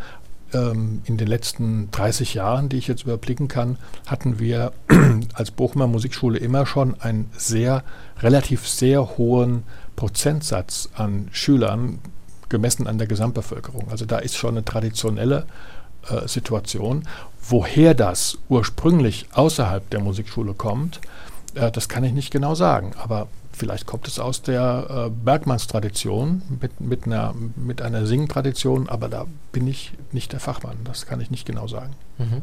ähm, 0.53 1.03
in 1.05 1.17
den 1.17 1.27
letzten 1.27 1.91
30 1.91 2.35
Jahren, 2.35 2.69
die 2.69 2.79
ich 2.79 2.89
jetzt 2.89 3.03
überblicken 3.03 3.49
kann, 3.49 3.79
hatten 4.07 4.39
wir 4.39 4.73
als 5.35 5.51
Bochumer 5.51 5.87
Musikschule 5.87 6.39
immer 6.39 6.67
schon 6.67 7.01
einen 7.01 7.31
sehr, 7.37 7.85
relativ 8.21 8.69
sehr 8.69 9.19
hohen 9.19 9.65
Prozentsatz 9.97 10.89
an 10.95 11.29
Schülern 11.33 11.99
gemessen 12.49 12.87
an 12.87 12.99
der 12.99 13.07
Gesamtbevölkerung. 13.07 13.89
Also 13.91 14.05
da 14.05 14.19
ist 14.19 14.37
schon 14.37 14.51
eine 14.51 14.65
traditionelle 14.65 15.47
äh, 16.09 16.27
Situation. 16.27 17.05
Woher 17.49 17.95
das 17.95 18.39
ursprünglich 18.49 19.29
außerhalb 19.33 19.89
der 19.91 20.01
Musikschule 20.01 20.55
kommt, 20.55 21.01
äh, 21.55 21.71
das 21.71 21.89
kann 21.89 22.05
ich 22.05 22.13
nicht 22.13 22.31
genau 22.31 22.55
sagen. 22.55 22.93
Aber 22.99 23.29
Vielleicht 23.61 23.85
kommt 23.85 24.09
es 24.09 24.19
aus 24.19 24.41
der 24.41 24.87
äh, 24.89 25.11
Bergmannstradition 25.11 26.41
mit, 26.63 26.81
mit, 26.81 27.05
einer, 27.05 27.35
mit 27.57 27.83
einer 27.83 28.07
Singtradition, 28.07 28.89
aber 28.89 29.11
da 29.11 29.27
bin 29.53 29.67
ich 29.67 29.93
nicht 30.13 30.33
der 30.33 30.41
Fachmann. 30.41 30.79
Das 30.85 31.05
kann 31.05 31.21
ich 31.21 31.31
nicht 31.31 31.45
genau 31.45 31.67
sagen. 31.67 31.93
Mhm. 32.17 32.41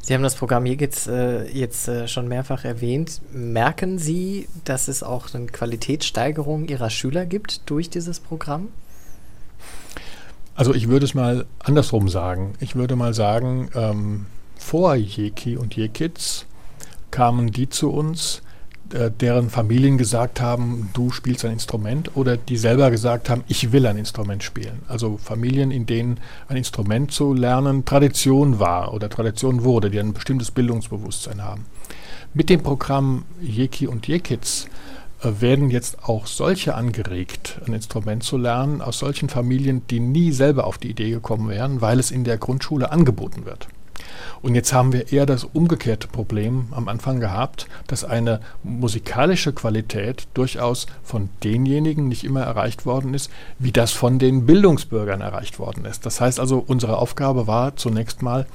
Sie 0.00 0.14
haben 0.14 0.22
das 0.22 0.36
Programm 0.36 0.64
hier 0.64 0.76
jetzt, 0.76 1.08
äh, 1.08 1.48
jetzt 1.50 1.88
äh, 1.88 2.06
schon 2.06 2.28
mehrfach 2.28 2.64
erwähnt. 2.64 3.22
Merken 3.32 3.98
Sie, 3.98 4.46
dass 4.62 4.86
es 4.86 5.02
auch 5.02 5.34
eine 5.34 5.46
Qualitätssteigerung 5.46 6.68
Ihrer 6.68 6.90
Schüler 6.90 7.26
gibt 7.26 7.68
durch 7.68 7.90
dieses 7.90 8.20
Programm? 8.20 8.68
Also 10.54 10.74
ich 10.74 10.86
würde 10.86 11.06
es 11.06 11.14
mal 11.14 11.44
andersrum 11.58 12.08
sagen. 12.08 12.52
Ich 12.60 12.76
würde 12.76 12.94
mal 12.94 13.14
sagen, 13.14 13.68
ähm, 13.74 14.26
vor 14.56 14.94
Jeki 14.94 15.56
und 15.56 15.74
Jekits 15.74 16.46
kamen 17.10 17.50
die 17.50 17.68
zu 17.68 17.90
uns, 17.90 18.42
deren 18.92 19.50
Familien 19.50 19.98
gesagt 19.98 20.40
haben, 20.40 20.90
du 20.92 21.10
spielst 21.10 21.44
ein 21.44 21.52
Instrument 21.52 22.16
oder 22.16 22.36
die 22.36 22.56
selber 22.56 22.90
gesagt 22.90 23.30
haben, 23.30 23.42
ich 23.48 23.72
will 23.72 23.86
ein 23.86 23.96
Instrument 23.96 24.42
spielen. 24.42 24.82
Also 24.88 25.16
Familien, 25.16 25.70
in 25.70 25.86
denen 25.86 26.18
ein 26.48 26.56
Instrument 26.56 27.10
zu 27.10 27.32
lernen 27.32 27.84
Tradition 27.84 28.58
war 28.58 28.92
oder 28.92 29.08
Tradition 29.08 29.64
wurde, 29.64 29.90
die 29.90 29.98
ein 29.98 30.12
bestimmtes 30.12 30.50
Bildungsbewusstsein 30.50 31.42
haben. 31.42 31.64
Mit 32.34 32.48
dem 32.48 32.62
Programm 32.62 33.24
Jeki 33.42 33.86
und 33.86 34.08
Jekits 34.08 34.66
äh, 35.22 35.40
werden 35.40 35.70
jetzt 35.70 36.04
auch 36.04 36.26
solche 36.26 36.74
angeregt, 36.74 37.60
ein 37.66 37.74
Instrument 37.74 38.22
zu 38.22 38.38
lernen, 38.38 38.80
aus 38.80 38.98
solchen 38.98 39.28
Familien, 39.28 39.86
die 39.88 40.00
nie 40.00 40.32
selber 40.32 40.66
auf 40.66 40.78
die 40.78 40.90
Idee 40.90 41.10
gekommen 41.10 41.48
wären, 41.48 41.80
weil 41.80 41.98
es 41.98 42.10
in 42.10 42.24
der 42.24 42.38
Grundschule 42.38 42.90
angeboten 42.90 43.44
wird. 43.44 43.68
Und 44.42 44.56
jetzt 44.56 44.72
haben 44.72 44.92
wir 44.92 45.12
eher 45.12 45.24
das 45.24 45.44
umgekehrte 45.44 46.08
Problem 46.08 46.66
am 46.72 46.88
Anfang 46.88 47.20
gehabt, 47.20 47.68
dass 47.86 48.02
eine 48.04 48.40
musikalische 48.64 49.52
Qualität 49.52 50.26
durchaus 50.34 50.86
von 51.04 51.30
denjenigen 51.44 52.08
nicht 52.08 52.24
immer 52.24 52.42
erreicht 52.42 52.84
worden 52.84 53.14
ist, 53.14 53.30
wie 53.60 53.70
das 53.70 53.92
von 53.92 54.18
den 54.18 54.44
Bildungsbürgern 54.44 55.20
erreicht 55.20 55.60
worden 55.60 55.84
ist. 55.84 56.04
Das 56.06 56.20
heißt 56.20 56.40
also, 56.40 56.62
unsere 56.66 56.98
Aufgabe 56.98 57.46
war 57.46 57.76
zunächst 57.76 58.20
mal, 58.22 58.46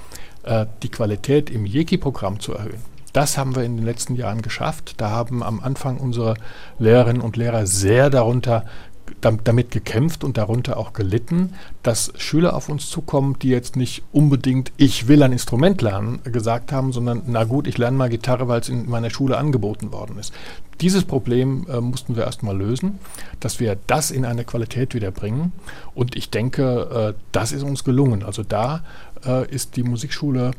äh, 0.44 0.66
die 0.84 0.90
Qualität 0.90 1.50
im 1.50 1.66
Jeki-Programm 1.66 2.42
zu 2.42 2.54
erhöhen. 2.54 2.98
Das 3.14 3.38
haben 3.38 3.56
wir 3.56 3.64
in 3.64 3.78
den 3.78 3.86
letzten 3.86 4.16
Jahren 4.16 4.42
geschafft. 4.42 4.96
Da 4.98 5.10
haben 5.10 5.42
am 5.42 5.60
Anfang 5.60 5.98
unsere 5.98 6.36
Lehrerinnen 6.78 7.22
und 7.22 7.36
Lehrer 7.36 7.66
sehr 7.66 8.10
darunter 8.10 8.66
damit 9.22 9.72
gekämpft 9.72 10.24
und 10.24 10.38
darunter 10.38 10.78
auch 10.78 10.94
gelitten, 10.94 11.54
dass 11.84 12.14
Schüler 12.18 12.56
auf 12.56 12.70
uns 12.70 12.90
zukommen, 12.90 13.38
die 13.42 13.50
jetzt 13.50 13.76
nicht 13.76 14.04
unbedingt 14.12 14.72
ich 14.78 15.08
will 15.08 15.24
ein 15.24 15.32
Instrument 15.32 15.82
lernen 15.82 16.20
gesagt 16.24 16.72
haben, 16.72 16.92
sondern 16.92 17.24
na 17.28 17.44
gut, 17.44 17.68
ich 17.68 17.78
lerne 17.78 17.98
mal 17.98 18.10
Gitarre, 18.10 18.48
weil 18.48 18.62
es 18.62 18.70
in 18.70 18.90
meiner 18.90 19.10
Schule 19.10 19.38
angeboten 19.38 19.92
worden 19.92 20.18
ist. 20.20 20.34
dieses 20.82 21.06
Problem 21.06 21.66
äh, 21.70 21.82
mussten 21.82 22.16
wir 22.16 22.26
erstmal 22.26 22.56
lösen, 22.56 23.00
dass 23.40 23.60
wir 23.60 23.78
das 23.88 24.12
in 24.12 24.26
eine 24.26 24.44
Qualität 24.44 24.94
wiederbringen. 24.94 25.52
Und 25.96 26.16
ich 26.16 26.30
denke, 26.30 27.16
äh, 27.16 27.20
das 27.32 27.52
ist 27.52 27.64
uns 27.64 27.84
gelungen. 27.84 28.24
Also 28.24 28.44
da 28.44 28.84
äh, 29.26 29.50
ist 29.50 29.76
die 29.76 29.84
Musikschule 29.84 30.52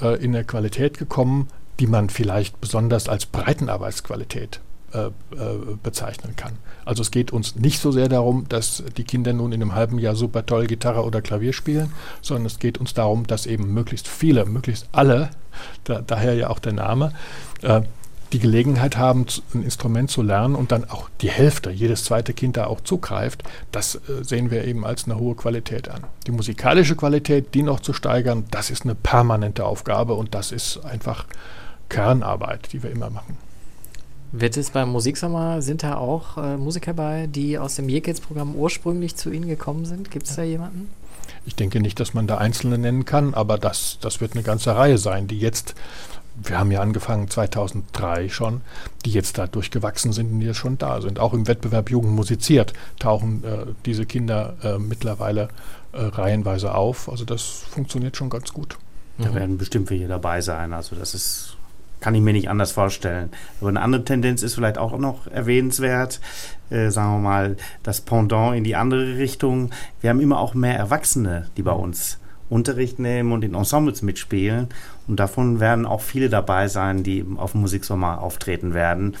äh, 0.00 0.22
in 0.22 0.34
eine 0.34 0.44
Qualität 0.44 0.98
gekommen, 0.98 1.48
die 1.78 1.86
man 1.86 2.08
vielleicht 2.08 2.60
besonders 2.60 3.08
als 3.08 3.26
Breitenarbeitsqualität 3.26 4.60
äh, 4.96 5.06
äh, 5.06 5.76
bezeichnen 5.82 6.36
kann. 6.36 6.52
Also 6.86 7.02
es 7.02 7.10
geht 7.10 7.30
uns 7.30 7.56
nicht 7.56 7.80
so 7.80 7.92
sehr 7.92 8.08
darum, 8.08 8.48
dass 8.48 8.82
die 8.96 9.04
Kinder 9.04 9.34
nun 9.34 9.52
in 9.52 9.60
einem 9.60 9.74
halben 9.74 9.98
Jahr 9.98 10.16
super 10.16 10.46
toll 10.46 10.66
Gitarre 10.66 11.04
oder 11.04 11.20
Klavier 11.20 11.52
spielen, 11.52 11.92
sondern 12.22 12.46
es 12.46 12.58
geht 12.58 12.78
uns 12.78 12.94
darum, 12.94 13.26
dass 13.26 13.44
eben 13.44 13.74
möglichst 13.74 14.08
viele, 14.08 14.46
möglichst 14.46 14.88
alle, 14.92 15.28
da, 15.84 16.00
daher 16.00 16.34
ja 16.34 16.48
auch 16.48 16.60
der 16.60 16.72
Name, 16.72 17.12
äh, 17.60 17.82
die 18.32 18.38
Gelegenheit 18.38 18.96
haben, 18.96 19.26
ein 19.54 19.62
Instrument 19.62 20.10
zu 20.10 20.22
lernen 20.22 20.54
und 20.54 20.72
dann 20.72 20.88
auch 20.88 21.10
die 21.20 21.30
Hälfte, 21.30 21.70
jedes 21.70 22.04
zweite 22.04 22.32
Kind 22.32 22.56
da 22.56 22.66
auch 22.66 22.80
zugreift, 22.80 23.42
das 23.72 23.96
äh, 23.96 24.22
sehen 24.22 24.50
wir 24.50 24.64
eben 24.64 24.86
als 24.86 25.04
eine 25.04 25.18
hohe 25.18 25.34
Qualität 25.34 25.90
an. 25.90 26.04
Die 26.26 26.32
musikalische 26.32 26.96
Qualität, 26.96 27.54
die 27.54 27.62
noch 27.62 27.80
zu 27.80 27.92
steigern, 27.92 28.44
das 28.50 28.70
ist 28.70 28.84
eine 28.84 28.94
permanente 28.94 29.64
Aufgabe 29.64 30.14
und 30.14 30.34
das 30.34 30.52
ist 30.52 30.78
einfach 30.84 31.26
Kernarbeit, 31.90 32.72
die 32.72 32.82
wir 32.82 32.90
immer 32.90 33.10
machen. 33.10 33.36
Wird 34.38 34.56
es 34.56 34.70
beim 34.70 34.90
Musiksommer, 34.90 35.62
sind 35.62 35.82
da 35.82 35.96
auch 35.96 36.36
äh, 36.36 36.56
Musiker 36.56 36.92
bei, 36.92 37.26
die 37.26 37.58
aus 37.58 37.76
dem 37.76 37.88
Yekids-Programm 37.88 38.54
ursprünglich 38.54 39.16
zu 39.16 39.30
Ihnen 39.30 39.48
gekommen 39.48 39.86
sind? 39.86 40.10
Gibt 40.10 40.26
es 40.26 40.36
ja. 40.36 40.42
da 40.42 40.48
jemanden? 40.48 40.90
Ich 41.46 41.54
denke 41.54 41.80
nicht, 41.80 41.98
dass 42.00 42.12
man 42.12 42.26
da 42.26 42.38
Einzelne 42.38 42.76
nennen 42.76 43.04
kann, 43.04 43.34
aber 43.34 43.56
das, 43.56 43.98
das 44.00 44.20
wird 44.20 44.32
eine 44.32 44.42
ganze 44.42 44.74
Reihe 44.74 44.98
sein, 44.98 45.26
die 45.26 45.38
jetzt 45.38 45.74
wir 46.42 46.58
haben 46.58 46.70
ja 46.70 46.80
angefangen 46.80 47.28
2003 47.28 48.28
schon, 48.28 48.60
die 49.04 49.10
jetzt 49.10 49.38
da 49.38 49.46
durchgewachsen 49.46 50.12
sind 50.12 50.32
und 50.32 50.40
die 50.40 50.46
jetzt 50.46 50.58
schon 50.58 50.76
da 50.78 51.00
sind. 51.00 51.18
Auch 51.18 51.32
im 51.32 51.46
Wettbewerb 51.46 51.90
Jugend 51.90 52.12
musiziert 52.12 52.74
tauchen 52.98 53.42
äh, 53.44 53.66
diese 53.86 54.06
Kinder 54.06 54.54
äh, 54.62 54.78
mittlerweile 54.78 55.48
äh, 55.92 56.02
reihenweise 56.02 56.74
auf. 56.74 57.08
Also 57.08 57.24
das 57.24 57.42
funktioniert 57.42 58.16
schon 58.16 58.30
ganz 58.30 58.52
gut. 58.52 58.76
Da 59.18 59.34
werden 59.34 59.56
bestimmt 59.56 59.88
welche 59.88 60.08
dabei 60.08 60.42
sein. 60.42 60.74
Also 60.74 60.94
das 60.94 61.14
ist, 61.14 61.56
kann 62.00 62.14
ich 62.14 62.20
mir 62.20 62.32
nicht 62.32 62.50
anders 62.50 62.72
vorstellen. 62.72 63.30
Aber 63.60 63.68
eine 63.68 63.80
andere 63.80 64.04
Tendenz 64.04 64.42
ist 64.42 64.54
vielleicht 64.54 64.78
auch 64.78 64.96
noch 64.98 65.26
erwähnenswert. 65.26 66.20
Äh, 66.70 66.90
sagen 66.90 67.14
wir 67.14 67.20
mal, 67.20 67.56
das 67.82 68.00
Pendant 68.00 68.56
in 68.56 68.64
die 68.64 68.76
andere 68.76 69.18
Richtung. 69.18 69.70
Wir 70.00 70.10
haben 70.10 70.20
immer 70.20 70.38
auch 70.38 70.54
mehr 70.54 70.76
Erwachsene, 70.76 71.46
die 71.56 71.62
bei 71.62 71.72
uns 71.72 72.18
Unterricht 72.48 72.98
nehmen 72.98 73.32
und 73.32 73.44
in 73.44 73.54
Ensembles 73.54 74.02
mitspielen. 74.02 74.68
Und 75.08 75.18
davon 75.18 75.60
werden 75.60 75.86
auch 75.86 76.00
viele 76.00 76.28
dabei 76.28 76.68
sein, 76.68 77.02
die 77.02 77.24
auf 77.36 77.52
dem 77.52 77.62
Musiksommer 77.62 78.20
auftreten 78.20 78.74
werden, 78.74 79.16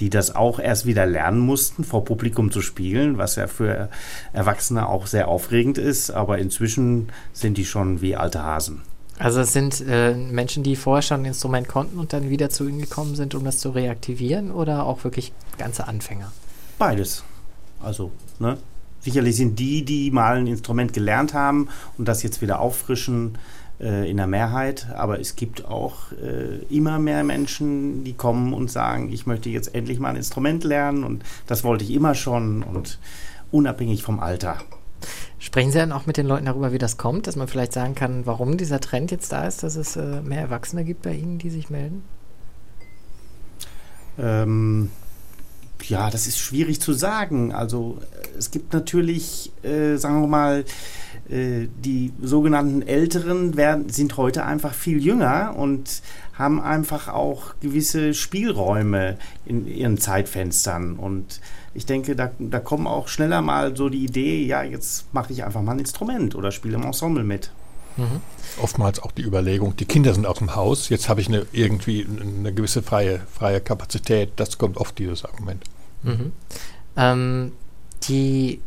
die 0.00 0.08
das 0.08 0.34
auch 0.34 0.58
erst 0.58 0.86
wieder 0.86 1.04
lernen 1.04 1.40
mussten, 1.40 1.84
vor 1.84 2.04
Publikum 2.04 2.50
zu 2.50 2.62
spielen, 2.62 3.18
was 3.18 3.36
ja 3.36 3.46
für 3.46 3.90
Erwachsene 4.32 4.88
auch 4.88 5.06
sehr 5.06 5.28
aufregend 5.28 5.78
ist. 5.78 6.10
Aber 6.10 6.38
inzwischen 6.38 7.08
sind 7.32 7.58
die 7.58 7.66
schon 7.66 8.00
wie 8.00 8.16
alte 8.16 8.42
Hasen. 8.42 8.82
Also 9.20 9.40
es 9.40 9.52
sind 9.52 9.84
äh, 9.86 10.14
Menschen, 10.14 10.62
die 10.62 10.76
vorher 10.76 11.02
schon 11.02 11.20
ein 11.20 11.26
Instrument 11.26 11.68
konnten 11.68 11.98
und 11.98 12.14
dann 12.14 12.30
wieder 12.30 12.48
zu 12.48 12.66
ihnen 12.66 12.80
gekommen 12.80 13.14
sind, 13.16 13.34
um 13.34 13.44
das 13.44 13.58
zu 13.58 13.68
reaktivieren 13.70 14.50
oder 14.50 14.86
auch 14.86 15.04
wirklich 15.04 15.32
ganze 15.58 15.86
Anfänger? 15.86 16.32
Beides. 16.78 17.22
Also, 17.82 18.12
ne? 18.38 18.56
Sicherlich 19.00 19.36
sind 19.36 19.58
die, 19.58 19.84
die 19.84 20.10
mal 20.10 20.38
ein 20.38 20.46
Instrument 20.46 20.94
gelernt 20.94 21.34
haben 21.34 21.68
und 21.98 22.08
das 22.08 22.22
jetzt 22.22 22.40
wieder 22.40 22.60
auffrischen, 22.60 23.36
äh, 23.78 24.10
in 24.10 24.16
der 24.16 24.26
Mehrheit. 24.26 24.88
Aber 24.94 25.20
es 25.20 25.36
gibt 25.36 25.66
auch 25.66 26.12
äh, 26.12 26.64
immer 26.74 26.98
mehr 26.98 27.22
Menschen, 27.22 28.04
die 28.04 28.12
kommen 28.14 28.52
und 28.54 28.70
sagen, 28.70 29.12
ich 29.12 29.26
möchte 29.26 29.50
jetzt 29.50 29.74
endlich 29.74 29.98
mal 29.98 30.10
ein 30.10 30.16
Instrument 30.16 30.64
lernen 30.64 31.04
und 31.04 31.24
das 31.46 31.64
wollte 31.64 31.84
ich 31.84 31.90
immer 31.90 32.14
schon 32.14 32.62
und 32.62 32.98
unabhängig 33.50 34.02
vom 34.02 34.20
Alter. 34.20 34.58
Sprechen 35.38 35.72
Sie 35.72 35.78
dann 35.78 35.92
auch 35.92 36.06
mit 36.06 36.16
den 36.16 36.26
Leuten 36.26 36.46
darüber, 36.46 36.72
wie 36.72 36.78
das 36.78 36.96
kommt, 36.96 37.26
dass 37.26 37.36
man 37.36 37.48
vielleicht 37.48 37.72
sagen 37.72 37.94
kann, 37.94 38.26
warum 38.26 38.56
dieser 38.56 38.80
Trend 38.80 39.10
jetzt 39.10 39.32
da 39.32 39.46
ist, 39.46 39.62
dass 39.62 39.76
es 39.76 39.96
äh, 39.96 40.20
mehr 40.22 40.40
Erwachsene 40.40 40.84
gibt 40.84 41.02
bei 41.02 41.14
Ihnen, 41.14 41.38
die 41.38 41.50
sich 41.50 41.70
melden? 41.70 42.04
Ähm, 44.18 44.90
ja, 45.88 46.10
das 46.10 46.26
ist 46.26 46.38
schwierig 46.38 46.80
zu 46.80 46.92
sagen. 46.92 47.52
Also 47.52 47.98
es 48.38 48.50
gibt 48.50 48.72
natürlich, 48.72 49.52
äh, 49.62 49.96
sagen 49.96 50.20
wir 50.20 50.28
mal, 50.28 50.64
äh, 51.28 51.68
die 51.84 52.12
sogenannten 52.20 52.82
Älteren 52.82 53.56
werden, 53.56 53.88
sind 53.88 54.16
heute 54.16 54.44
einfach 54.44 54.74
viel 54.74 55.02
jünger 55.02 55.54
und 55.56 56.02
haben 56.34 56.60
einfach 56.60 57.08
auch 57.08 57.54
gewisse 57.60 58.14
Spielräume 58.14 59.16
in 59.46 59.66
ihren 59.68 59.98
Zeitfenstern. 59.98 60.96
Und 60.96 61.40
ich 61.74 61.86
denke, 61.86 62.16
da, 62.16 62.30
da 62.38 62.58
kommen 62.58 62.86
auch 62.86 63.08
schneller 63.08 63.42
mal 63.42 63.76
so 63.76 63.88
die 63.88 64.04
Idee, 64.04 64.44
ja, 64.44 64.62
jetzt 64.62 65.12
mache 65.14 65.32
ich 65.32 65.44
einfach 65.44 65.62
mal 65.62 65.72
ein 65.72 65.78
Instrument 65.78 66.34
oder 66.34 66.50
spiele 66.50 66.76
im 66.76 66.82
Ensemble 66.82 67.24
mit. 67.24 67.52
Mhm. 67.96 68.20
Oftmals 68.60 69.00
auch 69.00 69.12
die 69.12 69.22
Überlegung, 69.22 69.76
die 69.76 69.84
Kinder 69.84 70.14
sind 70.14 70.26
aus 70.26 70.38
dem 70.38 70.54
Haus, 70.54 70.88
jetzt 70.88 71.08
habe 71.08 71.20
ich 71.20 71.28
eine, 71.28 71.46
irgendwie 71.52 72.06
eine 72.20 72.52
gewisse 72.52 72.82
freie, 72.82 73.20
freie 73.32 73.60
Kapazität. 73.60 74.32
Das 74.36 74.58
kommt 74.58 74.76
oft 74.76 74.98
dieses 74.98 75.24
Argument. 75.24 75.64
Mhm. 76.02 76.32
Ähm, 76.96 77.52
die 78.08 78.60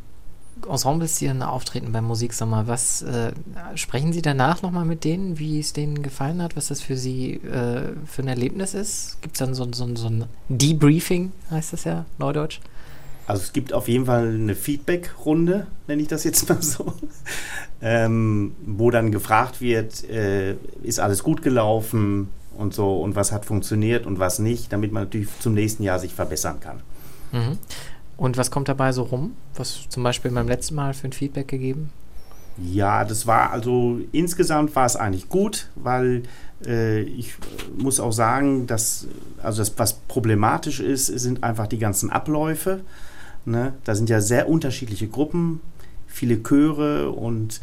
Ensembles, 0.69 1.17
die 1.17 1.27
dann 1.27 1.41
auftreten 1.41 1.91
beim 1.91 2.05
Musiksommer, 2.05 2.67
was 2.67 3.01
äh, 3.01 3.33
sprechen 3.75 4.13
Sie 4.13 4.21
danach 4.21 4.62
nochmal 4.62 4.86
mit 4.86 5.03
denen, 5.03 5.39
wie 5.39 5.59
es 5.59 5.73
denen 5.73 6.01
gefallen 6.03 6.41
hat, 6.41 6.55
was 6.55 6.67
das 6.67 6.81
für 6.81 6.95
Sie 6.95 7.33
äh, 7.33 7.93
für 8.05 8.21
ein 8.21 8.27
Erlebnis 8.27 8.73
ist? 8.73 9.17
Gibt 9.21 9.36
es 9.36 9.39
dann 9.39 9.53
so, 9.53 9.67
so, 9.73 9.93
so 9.95 10.07
ein 10.07 10.25
Debriefing, 10.49 11.31
heißt 11.51 11.73
das 11.73 11.83
ja, 11.83 12.05
Neudeutsch? 12.17 12.59
Also 13.25 13.41
es 13.41 13.53
gibt 13.53 13.71
auf 13.73 13.88
jeden 13.88 14.05
Fall 14.05 14.27
eine 14.27 14.55
Feedback-Runde, 14.55 15.67
nenne 15.88 16.01
ich 16.01 16.07
das 16.07 16.23
jetzt 16.25 16.49
mal 16.49 16.62
so, 16.62 16.93
ähm, 17.81 18.53
wo 18.65 18.91
dann 18.91 19.12
gefragt 19.12 19.62
wird, 19.62 20.09
äh, 20.09 20.55
ist 20.83 20.99
alles 20.99 21.23
gut 21.23 21.41
gelaufen 21.41 22.29
und 22.57 22.73
so 22.73 23.01
und 23.01 23.15
was 23.15 23.31
hat 23.31 23.45
funktioniert 23.45 24.05
und 24.05 24.19
was 24.19 24.39
nicht, 24.39 24.73
damit 24.73 24.91
man 24.91 25.03
natürlich 25.03 25.29
zum 25.39 25.53
nächsten 25.53 25.83
Jahr 25.83 25.99
sich 25.99 26.13
verbessern 26.13 26.59
kann. 26.59 26.81
Mhm. 27.31 27.57
Und 28.17 28.38
was 28.38 28.51
kommt 28.51 28.67
dabei 28.67 28.91
so 28.91 29.03
rum? 29.03 29.36
Was 29.55 29.88
zum 29.89 30.03
Beispiel 30.03 30.31
beim 30.31 30.47
letzten 30.47 30.75
Mal 30.75 30.93
für 30.93 31.07
ein 31.07 31.13
Feedback 31.13 31.47
gegeben? 31.47 31.91
Ja, 32.57 33.03
das 33.03 33.25
war 33.25 33.51
also 33.51 33.99
insgesamt 34.12 34.75
war 34.75 34.86
es 34.86 34.95
eigentlich 34.95 35.27
gut, 35.29 35.69
weil 35.75 36.23
äh, 36.65 37.01
ich 37.01 37.33
muss 37.75 37.99
auch 37.99 38.12
sagen, 38.12 38.67
dass 38.67 39.07
also 39.41 39.62
das, 39.62 39.73
was 39.77 39.93
problematisch 39.93 40.79
ist, 40.79 41.07
sind 41.07 41.43
einfach 41.43 41.67
die 41.67 41.79
ganzen 41.79 42.12
Abläufe. 42.12 42.81
Ne? 43.45 43.73
Da 43.84 43.95
sind 43.95 44.10
ja 44.10 44.21
sehr 44.21 44.47
unterschiedliche 44.47 45.08
Gruppen, 45.08 45.62
viele 46.08 46.41
Chöre 46.41 47.12
und 47.12 47.62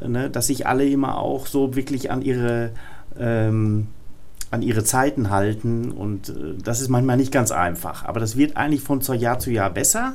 ne, 0.00 0.30
dass 0.30 0.46
sich 0.46 0.66
alle 0.66 0.88
immer 0.88 1.18
auch 1.18 1.46
so 1.46 1.74
wirklich 1.74 2.10
an 2.10 2.22
ihre 2.22 2.70
ähm, 3.18 3.88
an 4.50 4.62
ihre 4.62 4.82
Zeiten 4.82 5.30
halten 5.30 5.90
und 5.90 6.30
äh, 6.30 6.54
das 6.62 6.80
ist 6.80 6.88
manchmal 6.88 7.16
nicht 7.16 7.32
ganz 7.32 7.50
einfach. 7.50 8.04
Aber 8.04 8.20
das 8.20 8.36
wird 8.36 8.56
eigentlich 8.56 8.82
von 8.82 9.00
Jahr 9.00 9.38
zu 9.38 9.50
Jahr 9.50 9.70
besser 9.70 10.14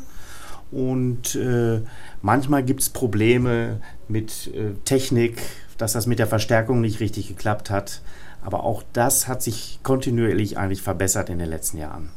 und 0.72 1.36
äh, 1.36 1.82
manchmal 2.22 2.64
gibt 2.64 2.82
es 2.82 2.90
Probleme 2.90 3.80
mit 4.08 4.48
äh, 4.56 4.74
Technik, 4.86 5.42
dass 5.78 5.94
das 5.94 6.08
mit 6.08 6.18
der 6.18 6.28
Verstärkung 6.28 6.82
nicht 6.82 7.00
richtig 7.00 7.28
geklappt 7.28 7.70
hat. 7.70 8.02
Aber 8.42 8.64
auch 8.64 8.84
das 8.92 9.28
hat 9.28 9.44
sich 9.44 9.80
kontinuierlich 9.84 10.58
eigentlich 10.58 10.82
verbessert 10.82 11.30
in 11.30 11.40
den 11.40 11.50
letzten 11.50 11.78
Jahren. 11.78 12.10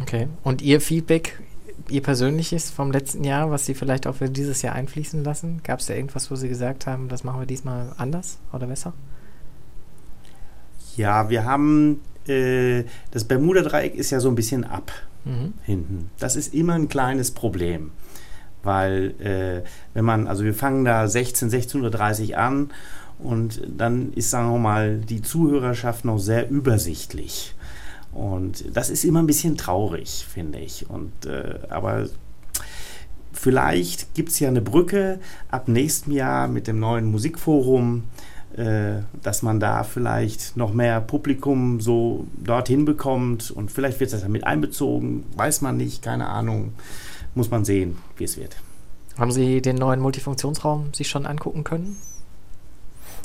Okay. 0.00 0.28
Und 0.44 0.62
Ihr 0.62 0.80
Feedback, 0.80 1.40
Ihr 1.88 2.02
persönliches 2.02 2.70
vom 2.70 2.90
letzten 2.90 3.24
Jahr, 3.24 3.50
was 3.50 3.66
Sie 3.66 3.74
vielleicht 3.74 4.06
auch 4.06 4.16
für 4.16 4.28
dieses 4.28 4.62
Jahr 4.62 4.74
einfließen 4.74 5.22
lassen? 5.22 5.60
Gab 5.62 5.80
es 5.80 5.86
da 5.86 5.94
irgendwas, 5.94 6.30
wo 6.30 6.36
Sie 6.36 6.48
gesagt 6.48 6.86
haben, 6.86 7.08
das 7.08 7.24
machen 7.24 7.40
wir 7.40 7.46
diesmal 7.46 7.92
anders 7.96 8.38
oder 8.52 8.66
besser? 8.66 8.92
Ja, 10.96 11.28
wir 11.28 11.44
haben 11.44 12.00
äh, 12.28 12.84
das 13.10 13.24
Bermuda-Dreieck 13.24 13.94
ist 13.94 14.10
ja 14.10 14.20
so 14.20 14.28
ein 14.28 14.34
bisschen 14.34 14.64
ab 14.64 14.90
mhm. 15.24 15.54
hinten. 15.62 16.10
Das 16.18 16.36
ist 16.36 16.54
immer 16.54 16.74
ein 16.74 16.88
kleines 16.88 17.30
Problem. 17.30 17.92
Weil, 18.62 19.14
äh, 19.20 19.68
wenn 19.94 20.04
man, 20.04 20.26
also 20.26 20.44
wir 20.44 20.54
fangen 20.54 20.84
da 20.84 21.06
16, 21.06 21.50
16.30 21.50 22.30
Uhr 22.30 22.38
an 22.38 22.70
und 23.18 23.60
dann 23.68 24.12
ist, 24.12 24.30
sagen 24.30 24.50
wir 24.50 24.58
mal, 24.58 24.98
die 24.98 25.22
Zuhörerschaft 25.22 26.04
noch 26.04 26.18
sehr 26.18 26.50
übersichtlich. 26.50 27.54
Und 28.16 28.64
das 28.74 28.90
ist 28.90 29.04
immer 29.04 29.20
ein 29.22 29.26
bisschen 29.26 29.56
traurig, 29.56 30.26
finde 30.28 30.58
ich. 30.58 30.88
Und, 30.88 31.26
äh, 31.26 31.58
aber 31.68 32.08
vielleicht 33.32 34.14
gibt 34.14 34.30
es 34.30 34.40
ja 34.40 34.48
eine 34.48 34.62
Brücke 34.62 35.20
ab 35.50 35.68
nächstem 35.68 36.12
Jahr 36.12 36.48
mit 36.48 36.66
dem 36.66 36.80
neuen 36.80 37.10
Musikforum 37.10 38.04
äh, 38.56 39.02
dass 39.22 39.42
man 39.42 39.60
da 39.60 39.82
vielleicht 39.82 40.56
noch 40.56 40.72
mehr 40.72 41.02
Publikum 41.02 41.80
so 41.80 42.26
dorthin 42.42 42.86
bekommt 42.86 43.50
und 43.50 43.70
vielleicht 43.70 44.00
wird 44.00 44.14
das 44.14 44.22
damit 44.22 44.44
einbezogen, 44.44 45.24
weiß 45.36 45.60
man 45.60 45.76
nicht, 45.76 46.00
keine 46.00 46.28
Ahnung, 46.28 46.72
muss 47.34 47.50
man 47.50 47.66
sehen, 47.66 47.98
wie 48.16 48.24
es 48.24 48.38
wird. 48.38 48.56
Haben 49.18 49.30
Sie 49.30 49.60
den 49.60 49.76
neuen 49.76 50.00
Multifunktionsraum 50.00 50.94
sich 50.94 51.08
schon 51.08 51.26
angucken 51.26 51.64
können? 51.64 51.98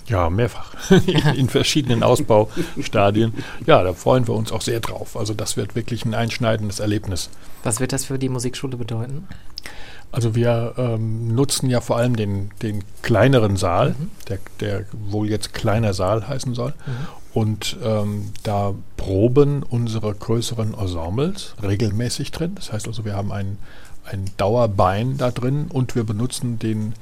Ja, 0.07 0.29
mehrfach. 0.29 0.73
in 1.35 1.49
verschiedenen 1.49 2.03
Ausbaustadien. 2.03 3.33
Ja, 3.65 3.83
da 3.83 3.93
freuen 3.93 4.27
wir 4.27 4.33
uns 4.33 4.51
auch 4.51 4.61
sehr 4.61 4.79
drauf. 4.79 5.15
Also 5.15 5.33
das 5.33 5.57
wird 5.57 5.75
wirklich 5.75 6.05
ein 6.05 6.13
einschneidendes 6.13 6.79
Erlebnis. 6.79 7.29
Was 7.63 7.79
wird 7.79 7.93
das 7.93 8.05
für 8.05 8.17
die 8.17 8.29
Musikschule 8.29 8.77
bedeuten? 8.77 9.27
Also 10.11 10.35
wir 10.35 10.73
ähm, 10.77 11.33
nutzen 11.33 11.69
ja 11.69 11.79
vor 11.79 11.97
allem 11.97 12.15
den, 12.15 12.49
den 12.61 12.83
kleineren 13.01 13.55
Saal, 13.55 13.91
mhm. 13.97 14.11
der, 14.27 14.39
der 14.59 14.85
wohl 14.91 15.29
jetzt 15.29 15.53
kleiner 15.53 15.93
Saal 15.93 16.27
heißen 16.27 16.53
soll. 16.53 16.73
Mhm. 16.85 17.07
Und 17.33 17.77
ähm, 17.81 18.33
da 18.43 18.73
proben 18.97 19.63
unsere 19.63 20.13
größeren 20.13 20.73
Ensembles 20.73 21.55
regelmäßig 21.63 22.31
drin. 22.31 22.55
Das 22.55 22.73
heißt 22.73 22.87
also, 22.87 23.05
wir 23.05 23.15
haben 23.15 23.31
ein, 23.31 23.57
ein 24.03 24.25
Dauerbein 24.35 25.17
da 25.17 25.31
drin 25.31 25.67
und 25.71 25.95
wir 25.95 26.03
benutzen 26.03 26.59
den 26.59 26.93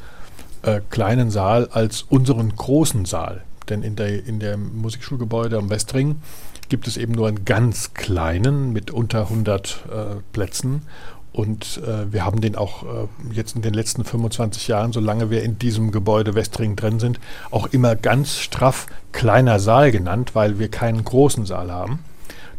äh, 0.63 0.81
kleinen 0.89 1.31
Saal 1.31 1.67
als 1.71 2.03
unseren 2.03 2.55
großen 2.55 3.05
Saal. 3.05 3.43
Denn 3.69 3.83
in 3.83 3.95
der, 3.95 4.25
in 4.25 4.39
der 4.39 4.57
Musikschulgebäude 4.57 5.57
am 5.57 5.69
Westring 5.69 6.21
gibt 6.69 6.87
es 6.87 6.97
eben 6.97 7.13
nur 7.13 7.27
einen 7.27 7.45
ganz 7.45 7.93
kleinen 7.93 8.71
mit 8.73 8.91
unter 8.91 9.21
100 9.23 9.83
äh, 9.91 9.95
Plätzen. 10.33 10.83
Und 11.31 11.79
äh, 11.85 12.11
wir 12.11 12.25
haben 12.25 12.41
den 12.41 12.55
auch 12.55 12.83
äh, 12.83 13.07
jetzt 13.31 13.55
in 13.55 13.61
den 13.61 13.73
letzten 13.73 14.03
25 14.03 14.67
Jahren, 14.67 14.91
solange 14.91 15.29
wir 15.29 15.43
in 15.43 15.59
diesem 15.59 15.91
Gebäude 15.91 16.33
Westring 16.33 16.75
drin 16.75 16.99
sind, 16.99 17.19
auch 17.51 17.67
immer 17.67 17.95
ganz 17.95 18.39
straff 18.39 18.87
kleiner 19.11 19.59
Saal 19.59 19.91
genannt, 19.91 20.31
weil 20.33 20.57
wir 20.57 20.69
keinen 20.69 21.03
großen 21.03 21.45
Saal 21.45 21.71
haben. 21.71 21.99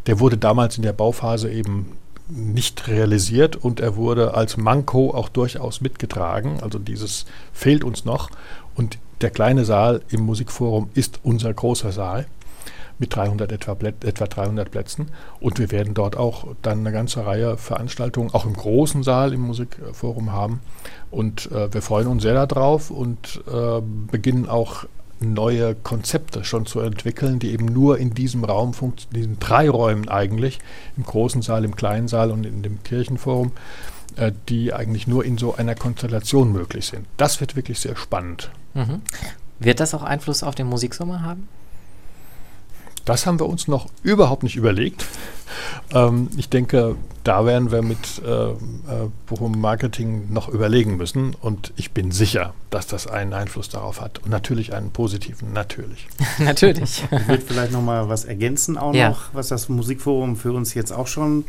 Der 0.06 0.20
wurde 0.20 0.38
damals 0.38 0.76
in 0.76 0.82
der 0.82 0.92
Bauphase 0.92 1.50
eben 1.50 1.92
nicht 2.30 2.88
realisiert 2.88 3.56
und 3.56 3.80
er 3.80 3.96
wurde 3.96 4.34
als 4.34 4.56
Manko 4.56 5.10
auch 5.14 5.28
durchaus 5.28 5.80
mitgetragen. 5.80 6.60
Also 6.62 6.78
dieses 6.78 7.26
fehlt 7.52 7.84
uns 7.84 8.04
noch. 8.04 8.30
Und 8.74 8.98
der 9.20 9.30
kleine 9.30 9.64
Saal 9.64 10.02
im 10.08 10.22
Musikforum 10.22 10.90
ist 10.94 11.20
unser 11.22 11.52
großer 11.52 11.92
Saal 11.92 12.26
mit 12.98 13.16
300 13.16 13.50
etwa, 13.50 13.76
etwa 13.82 14.26
300 14.26 14.70
Plätzen. 14.70 15.10
Und 15.40 15.58
wir 15.58 15.70
werden 15.70 15.94
dort 15.94 16.16
auch 16.16 16.48
dann 16.62 16.80
eine 16.80 16.92
ganze 16.92 17.24
Reihe 17.24 17.56
Veranstaltungen, 17.56 18.32
auch 18.32 18.44
im 18.44 18.54
großen 18.54 19.02
Saal 19.02 19.32
im 19.32 19.40
Musikforum 19.40 20.32
haben. 20.32 20.60
Und 21.10 21.50
äh, 21.50 21.72
wir 21.72 21.82
freuen 21.82 22.06
uns 22.06 22.22
sehr 22.22 22.46
darauf 22.46 22.90
und 22.90 23.42
äh, 23.50 23.80
beginnen 24.10 24.48
auch 24.48 24.84
neue 25.20 25.74
Konzepte 25.74 26.44
schon 26.44 26.66
zu 26.66 26.80
entwickeln, 26.80 27.38
die 27.38 27.52
eben 27.52 27.66
nur 27.66 27.98
in 27.98 28.14
diesem 28.14 28.44
Raum, 28.44 28.72
in 28.80 28.92
diesen 29.14 29.38
drei 29.38 29.68
Räumen 29.68 30.08
eigentlich, 30.08 30.58
im 30.96 31.04
großen 31.04 31.42
Saal, 31.42 31.64
im 31.64 31.76
kleinen 31.76 32.08
Saal 32.08 32.30
und 32.30 32.44
in 32.44 32.62
dem 32.62 32.82
Kirchenforum, 32.82 33.52
äh, 34.16 34.32
die 34.48 34.72
eigentlich 34.72 35.06
nur 35.06 35.24
in 35.24 35.38
so 35.38 35.54
einer 35.54 35.74
Konstellation 35.74 36.52
möglich 36.52 36.86
sind. 36.86 37.06
Das 37.16 37.40
wird 37.40 37.56
wirklich 37.56 37.78
sehr 37.80 37.96
spannend. 37.96 38.50
Mhm. 38.74 39.02
Wird 39.58 39.80
das 39.80 39.94
auch 39.94 40.02
Einfluss 40.02 40.42
auf 40.42 40.54
den 40.54 40.66
Musiksommer 40.66 41.22
haben? 41.22 41.48
Das 43.04 43.26
haben 43.26 43.40
wir 43.40 43.48
uns 43.48 43.68
noch 43.68 43.86
überhaupt 44.02 44.42
nicht 44.42 44.56
überlegt. 44.56 45.06
Ähm, 45.92 46.28
ich 46.36 46.48
denke, 46.48 46.96
da 47.24 47.44
werden 47.44 47.70
wir 47.70 47.82
mit 47.82 48.22
äh, 48.24 48.50
äh, 48.50 48.54
Bochum 49.26 49.60
Marketing 49.60 50.32
noch 50.32 50.48
überlegen 50.48 50.96
müssen. 50.96 51.34
Und 51.40 51.72
ich 51.76 51.90
bin 51.90 52.12
sicher, 52.12 52.54
dass 52.70 52.86
das 52.86 53.06
einen 53.06 53.32
Einfluss 53.32 53.68
darauf 53.68 54.00
hat. 54.00 54.20
Und 54.20 54.30
natürlich 54.30 54.74
einen 54.74 54.90
positiven, 54.90 55.52
natürlich. 55.52 56.08
natürlich. 56.38 57.04
Ich 57.10 57.28
würde 57.28 57.42
vielleicht 57.42 57.72
noch 57.72 57.82
mal 57.82 58.08
was 58.08 58.24
ergänzen 58.24 58.78
auch 58.78 58.94
ja. 58.94 59.10
noch, 59.10 59.34
was 59.34 59.48
das 59.48 59.68
Musikforum 59.68 60.36
für 60.36 60.52
uns 60.52 60.74
jetzt 60.74 60.92
auch 60.92 61.06
schon 61.06 61.44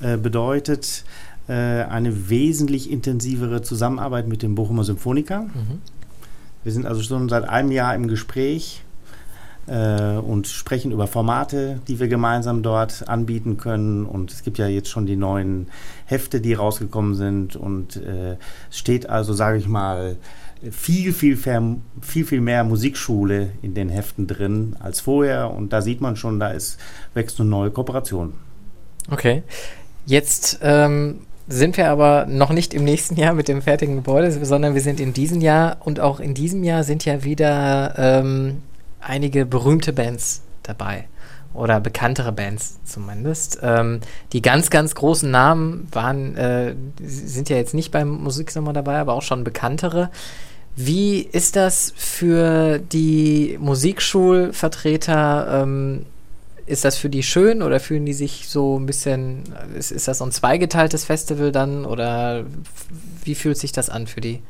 äh, 0.00 0.16
bedeutet. 0.16 1.04
Äh, 1.46 1.52
eine 1.52 2.30
wesentlich 2.30 2.90
intensivere 2.90 3.62
Zusammenarbeit 3.62 4.26
mit 4.26 4.42
dem 4.42 4.54
Bochumer 4.54 4.84
Symphoniker. 4.84 5.42
Mhm. 5.42 5.80
Wir 6.62 6.72
sind 6.72 6.86
also 6.86 7.02
schon 7.02 7.28
seit 7.28 7.46
einem 7.46 7.70
Jahr 7.70 7.94
im 7.94 8.08
Gespräch 8.08 8.82
äh, 9.66 10.16
und 10.16 10.46
sprechen 10.46 10.92
über 10.92 11.06
Formate, 11.06 11.80
die 11.88 12.00
wir 12.00 12.08
gemeinsam 12.08 12.62
dort 12.62 13.08
anbieten 13.08 13.56
können. 13.56 14.06
Und 14.06 14.32
es 14.32 14.42
gibt 14.42 14.58
ja 14.58 14.66
jetzt 14.66 14.88
schon 14.88 15.06
die 15.06 15.16
neuen 15.16 15.68
Hefte, 16.06 16.40
die 16.40 16.54
rausgekommen 16.54 17.14
sind. 17.14 17.56
Und 17.56 17.96
äh, 17.96 18.36
es 18.70 18.78
steht 18.78 19.08
also, 19.08 19.32
sage 19.32 19.58
ich 19.58 19.68
mal, 19.68 20.16
viel, 20.70 21.12
viel, 21.12 21.36
viel, 21.36 22.24
viel 22.24 22.40
mehr 22.40 22.64
Musikschule 22.64 23.50
in 23.62 23.74
den 23.74 23.88
Heften 23.88 24.26
drin 24.26 24.76
als 24.80 25.00
vorher. 25.00 25.50
Und 25.50 25.72
da 25.72 25.82
sieht 25.82 26.00
man 26.00 26.16
schon, 26.16 26.40
da 26.40 26.48
ist, 26.48 26.78
wächst 27.14 27.40
eine 27.40 27.48
neue 27.48 27.70
Kooperation. 27.70 28.34
Okay. 29.10 29.42
Jetzt 30.06 30.58
ähm, 30.62 31.20
sind 31.48 31.76
wir 31.76 31.90
aber 31.90 32.26
noch 32.26 32.50
nicht 32.50 32.74
im 32.74 32.84
nächsten 32.84 33.16
Jahr 33.16 33.34
mit 33.34 33.48
dem 33.48 33.62
fertigen 33.62 33.96
Gebäude, 33.96 34.30
sondern 34.44 34.74
wir 34.74 34.80
sind 34.80 35.00
in 35.00 35.12
diesem 35.12 35.40
Jahr 35.40 35.78
und 35.80 36.00
auch 36.00 36.20
in 36.20 36.34
diesem 36.34 36.64
Jahr 36.64 36.84
sind 36.84 37.04
ja 37.04 37.24
wieder 37.24 37.94
ähm, 37.96 38.62
einige 39.04 39.46
berühmte 39.46 39.92
Bands 39.92 40.42
dabei 40.62 41.06
oder 41.52 41.80
bekanntere 41.80 42.32
Bands 42.32 42.78
zumindest. 42.84 43.60
Ähm, 43.62 44.00
die 44.32 44.42
ganz, 44.42 44.70
ganz 44.70 44.94
großen 44.94 45.30
Namen 45.30 45.88
waren, 45.92 46.36
äh, 46.36 46.74
sind 47.00 47.48
ja 47.48 47.56
jetzt 47.56 47.74
nicht 47.74 47.92
beim 47.92 48.08
Musiksommer 48.08 48.72
dabei, 48.72 48.98
aber 48.98 49.14
auch 49.14 49.22
schon 49.22 49.44
bekanntere. 49.44 50.10
Wie 50.76 51.20
ist 51.20 51.54
das 51.54 51.92
für 51.96 52.78
die 52.78 53.56
Musikschulvertreter? 53.60 55.62
Ähm, 55.62 56.06
ist 56.66 56.84
das 56.84 56.96
für 56.96 57.10
die 57.10 57.22
schön 57.22 57.62
oder 57.62 57.78
fühlen 57.78 58.06
die 58.06 58.14
sich 58.14 58.48
so 58.48 58.78
ein 58.78 58.86
bisschen, 58.86 59.44
ist, 59.76 59.92
ist 59.92 60.08
das 60.08 60.18
so 60.18 60.24
ein 60.24 60.32
zweigeteiltes 60.32 61.04
Festival 61.04 61.52
dann 61.52 61.84
oder 61.84 62.44
wie 63.22 63.34
fühlt 63.34 63.58
sich 63.58 63.70
das 63.70 63.90
an 63.90 64.06
für 64.06 64.22
die? 64.22 64.40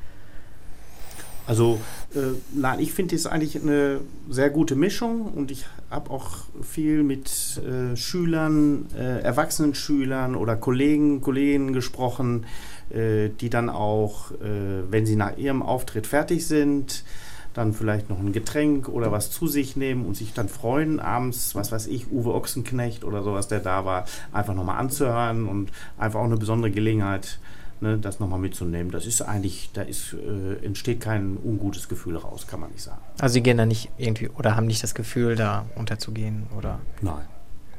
Also 1.47 1.79
äh, 2.15 2.21
nein, 2.55 2.81
ich 2.81 2.93
finde 2.95 3.15
es 3.15 3.27
eigentlich 3.27 3.61
eine 3.61 4.01
sehr 4.31 4.49
gute 4.49 4.77
Mischung 4.77 5.27
und 5.27 5.51
ich 5.51 5.67
habe 5.91 6.11
auch 6.11 6.31
viel 6.63 7.03
mit 7.03 7.29
äh, 7.59 7.97
Schülern, 7.97 8.87
äh, 8.97 9.21
erwachsenen 9.21 9.75
Schülern 9.75 10.37
oder 10.37 10.57
Kollegen, 10.57 11.21
Kolleginnen 11.21 11.75
gesprochen, 11.75 12.47
äh, 12.91 13.29
die 13.29 13.51
dann 13.51 13.69
auch, 13.69 14.31
äh, 14.33 14.91
wenn 14.91 15.05
sie 15.05 15.17
nach 15.17 15.37
ihrem 15.37 15.63
Auftritt 15.63 16.07
fertig 16.07 16.47
sind, 16.47 17.05
dann 17.53 17.73
vielleicht 17.73 18.09
noch 18.11 18.19
ein 18.19 18.33
Getränk 18.33 18.89
oder 18.89 19.13
was 19.13 19.31
zu 19.31 19.47
sich 19.47 19.77
nehmen 19.77 20.07
und 20.07 20.17
sich 20.17 20.33
dann 20.33 20.49
freuen, 20.49 20.99
abends, 20.99 21.55
was 21.55 21.71
weiß 21.71 21.87
ich, 21.87 22.11
Uwe 22.11 22.35
Ochsenknecht 22.35 23.05
oder 23.05 23.23
sowas, 23.23 23.49
der 23.49 23.61
da 23.61 23.85
war, 23.85 24.07
einfach 24.33 24.55
nochmal 24.55 24.79
anzuhören 24.79 25.47
und 25.47 25.71
einfach 25.99 26.21
auch 26.21 26.25
eine 26.25 26.37
besondere 26.37 26.73
Gelegenheit, 26.73 27.39
ne, 27.81 27.99
das 27.99 28.21
nochmal 28.21 28.39
mitzunehmen. 28.39 28.91
Das 28.91 29.07
ist 29.07 29.23
eigentlich, 29.23 29.71
da 29.73 29.83
ist, 29.83 30.15
äh, 30.15 30.65
entsteht 30.65 31.01
kein 31.01 31.37
ungutes 31.43 31.89
Gefühl 31.89 32.17
raus, 32.17 32.47
kann 32.47 32.61
man 32.61 32.71
nicht 32.71 32.83
sagen. 32.83 33.01
Also 33.21 33.35
Sie 33.35 33.43
gehen 33.43 33.57
da 33.57 33.67
nicht 33.67 33.91
irgendwie 33.99 34.29
oder 34.31 34.57
haben 34.57 34.67
nicht 34.67 34.83
das 34.83 34.95
Gefühl, 34.95 35.37
da 35.37 35.67
unterzugehen 35.77 36.47
oder? 36.57 36.81
Nein, 37.01 37.27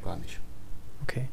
gar 0.03 0.17
nicht. 0.17 0.39
Okay. 1.03 1.27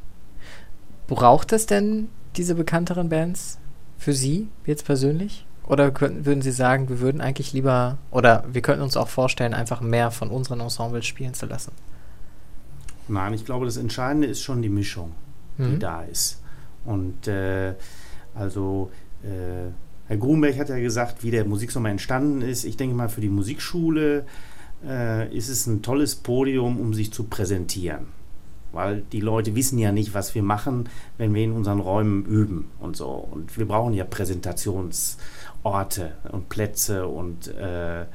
Braucht 1.07 1.53
es 1.53 1.67
denn 1.67 2.09
diese 2.37 2.55
bekannteren 2.55 3.09
Bands 3.09 3.59
für 3.99 4.13
Sie 4.13 4.49
jetzt 4.67 4.85
persönlich? 4.85 5.47
Oder 5.65 5.91
könnten, 5.91 6.27
würden 6.27 6.43
Sie 6.43 6.51
sagen, 6.51 6.89
wir 6.89 7.01
würden 7.01 7.21
eigentlich 7.21 7.53
lieber, 7.53 7.99
oder 8.11 8.45
wir 8.53 8.63
könnten 8.63 8.83
uns 8.83 8.97
auch 8.97 9.09
vorstellen, 9.09 9.55
einfach 9.55 9.81
mehr 9.81 10.11
von 10.11 10.29
unseren 10.29 10.61
Ensembles 10.61 11.07
spielen 11.07 11.35
zu 11.35 11.47
lassen? 11.47 11.73
Nein, 13.09 13.35
ich 13.35 13.45
glaube, 13.45 13.67
das 13.67 13.77
Entscheidende 13.77 14.27
ist 14.27 14.43
schon 14.43 14.63
die 14.63 14.69
Mischung, 14.69 15.13
die 15.59 15.63
mhm. 15.63 15.79
da 15.79 16.03
ist. 16.03 16.43
Und 16.85 17.29
äh, 17.29 17.75
also 18.35 18.91
äh, 19.23 19.71
Herr 20.09 20.17
Grunberg 20.17 20.59
hat 20.59 20.69
ja 20.69 20.79
gesagt, 20.79 21.23
wie 21.23 21.31
der 21.31 21.45
Musiksommer 21.45 21.91
entstanden 21.91 22.43
ist. 22.43 22.65
Ich 22.65 22.77
denke 22.77 22.95
mal, 22.95 23.09
für 23.09 23.21
die 23.21 23.29
Musikschule 23.29 24.25
äh, 24.87 25.35
ist 25.35 25.49
es 25.49 25.67
ein 25.67 25.83
tolles 25.83 26.17
Podium, 26.17 26.81
um 26.81 26.93
sich 26.93 27.13
zu 27.13 27.25
präsentieren. 27.25 28.07
Weil 28.73 29.03
die 29.13 29.21
Leute 29.21 29.55
wissen 29.55 29.79
ja 29.79 29.93
nicht, 29.93 30.15
was 30.15 30.35
wir 30.35 30.43
machen, 30.43 30.89
wenn 31.19 31.35
wir 31.35 31.45
in 31.45 31.53
unseren 31.53 31.81
Räumen 31.81 32.25
üben 32.25 32.71
und 32.81 32.97
so. 32.97 33.09
Und 33.09 33.59
wir 33.59 33.67
brauchen 33.67 33.93
ja 33.93 34.05
Präsentationsorte 34.05 36.13
und 36.31 36.49
Plätze 36.49 37.07
und 37.07 37.49
äh, 37.49 38.07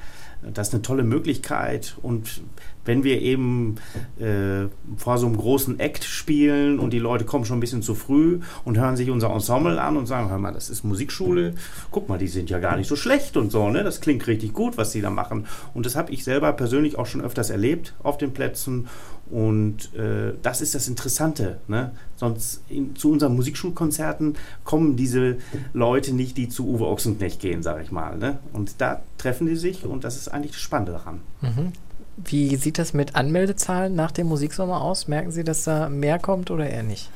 das 0.41 0.69
ist 0.69 0.73
eine 0.73 0.81
tolle 0.81 1.03
Möglichkeit. 1.03 1.95
Und 2.01 2.41
wenn 2.85 3.03
wir 3.03 3.21
eben 3.21 3.75
äh, 4.19 4.67
vor 4.95 5.17
so 5.17 5.27
einem 5.27 5.37
großen 5.37 5.79
Act 5.79 6.03
spielen 6.03 6.79
und 6.79 6.91
die 6.91 6.99
Leute 6.99 7.25
kommen 7.25 7.45
schon 7.45 7.57
ein 7.57 7.61
bisschen 7.61 7.81
zu 7.81 7.95
früh 7.95 8.39
und 8.63 8.77
hören 8.77 8.95
sich 8.95 9.09
unser 9.09 9.29
Ensemble 9.31 9.81
an 9.81 9.97
und 9.97 10.05
sagen, 10.05 10.29
hör 10.29 10.37
mal, 10.37 10.53
das 10.53 10.69
ist 10.69 10.83
Musikschule, 10.83 11.53
guck 11.91 12.07
mal, 12.07 12.17
die 12.17 12.27
sind 12.27 12.49
ja 12.49 12.59
gar 12.59 12.77
nicht 12.77 12.87
so 12.87 12.95
schlecht 12.95 13.35
und 13.35 13.51
so, 13.51 13.69
ne? 13.69 13.83
Das 13.83 13.99
klingt 13.99 14.25
richtig 14.27 14.53
gut, 14.53 14.77
was 14.77 14.91
sie 14.91 15.01
da 15.01 15.09
machen. 15.09 15.45
Und 15.73 15.85
das 15.85 15.95
habe 15.95 16.11
ich 16.11 16.23
selber 16.23 16.53
persönlich 16.53 16.97
auch 16.97 17.05
schon 17.05 17.21
öfters 17.21 17.49
erlebt 17.49 17.93
auf 18.03 18.17
den 18.17 18.33
Plätzen. 18.33 18.87
Und 19.29 19.93
äh, 19.93 20.33
das 20.41 20.61
ist 20.61 20.73
das 20.73 20.87
Interessante. 20.87 21.59
Ne? 21.67 21.91
Sonst 22.17 22.61
in, 22.67 22.95
zu 22.95 23.11
unseren 23.11 23.35
Musikschulkonzerten 23.35 24.35
kommen 24.63 24.95
diese 24.97 25.37
Leute 25.73 26.13
nicht, 26.13 26.35
die 26.35 26.49
zu 26.49 26.67
Uwe 26.67 26.87
Ochsenknecht 26.87 27.39
gehen, 27.39 27.63
sage 27.63 27.83
ich 27.83 27.91
mal. 27.91 28.17
Ne? 28.17 28.39
Und 28.53 28.75
da 28.79 29.01
treffen 29.17 29.47
die 29.47 29.55
sich 29.55 29.85
und 29.85 30.03
das 30.03 30.17
ist 30.17 30.27
eigentlich 30.27 30.51
das 30.51 30.61
Spannende 30.61 30.93
daran. 30.93 31.21
Mhm. 31.41 31.71
Wie 32.17 32.55
sieht 32.55 32.79
das 32.79 32.93
mit 32.93 33.15
Anmeldezahlen 33.15 33.95
nach 33.95 34.11
dem 34.11 34.27
Musiksommer 34.27 34.81
aus? 34.81 35.07
Merken 35.07 35.31
Sie, 35.31 35.43
dass 35.43 35.63
da 35.63 35.87
mehr 35.87 36.17
kommt 36.17 36.49
oder 36.49 36.67
eher 36.67 36.81
nicht? 36.81 37.11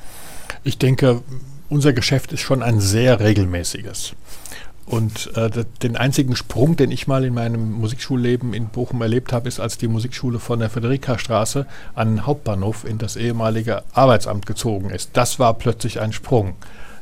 Ich 0.64 0.78
denke, 0.78 1.24
unser 1.70 1.94
Geschäft 1.94 2.32
ist 2.34 2.42
schon 2.42 2.62
ein 2.62 2.80
sehr 2.80 3.20
regelmäßiges. 3.20 4.14
Und 4.86 5.36
äh, 5.38 5.50
den 5.84 5.96
einzigen 5.96 6.36
Sprung, 6.36 6.76
den 6.76 6.92
ich 6.92 7.08
mal 7.08 7.24
in 7.24 7.34
meinem 7.34 7.72
Musikschulleben 7.72 8.54
in 8.54 8.68
Bochum 8.68 9.02
erlebt 9.02 9.32
habe, 9.32 9.48
ist, 9.48 9.60
als 9.60 9.78
die 9.78 9.88
Musikschule 9.88 10.40
von 10.40 10.60
der 10.60 10.70
Friederikastraße 10.70 11.66
an 11.96 12.16
den 12.16 12.26
Hauptbahnhof 12.26 12.84
in 12.84 12.98
das 12.98 13.16
ehemalige 13.16 13.84
Arbeitsamt 13.94 14.46
gezogen 14.46 14.90
ist. 14.90 15.12
Das 15.14 15.40
war 15.40 15.54
plötzlich 15.54 16.02
ein 16.02 16.14
Sprung 16.14 16.56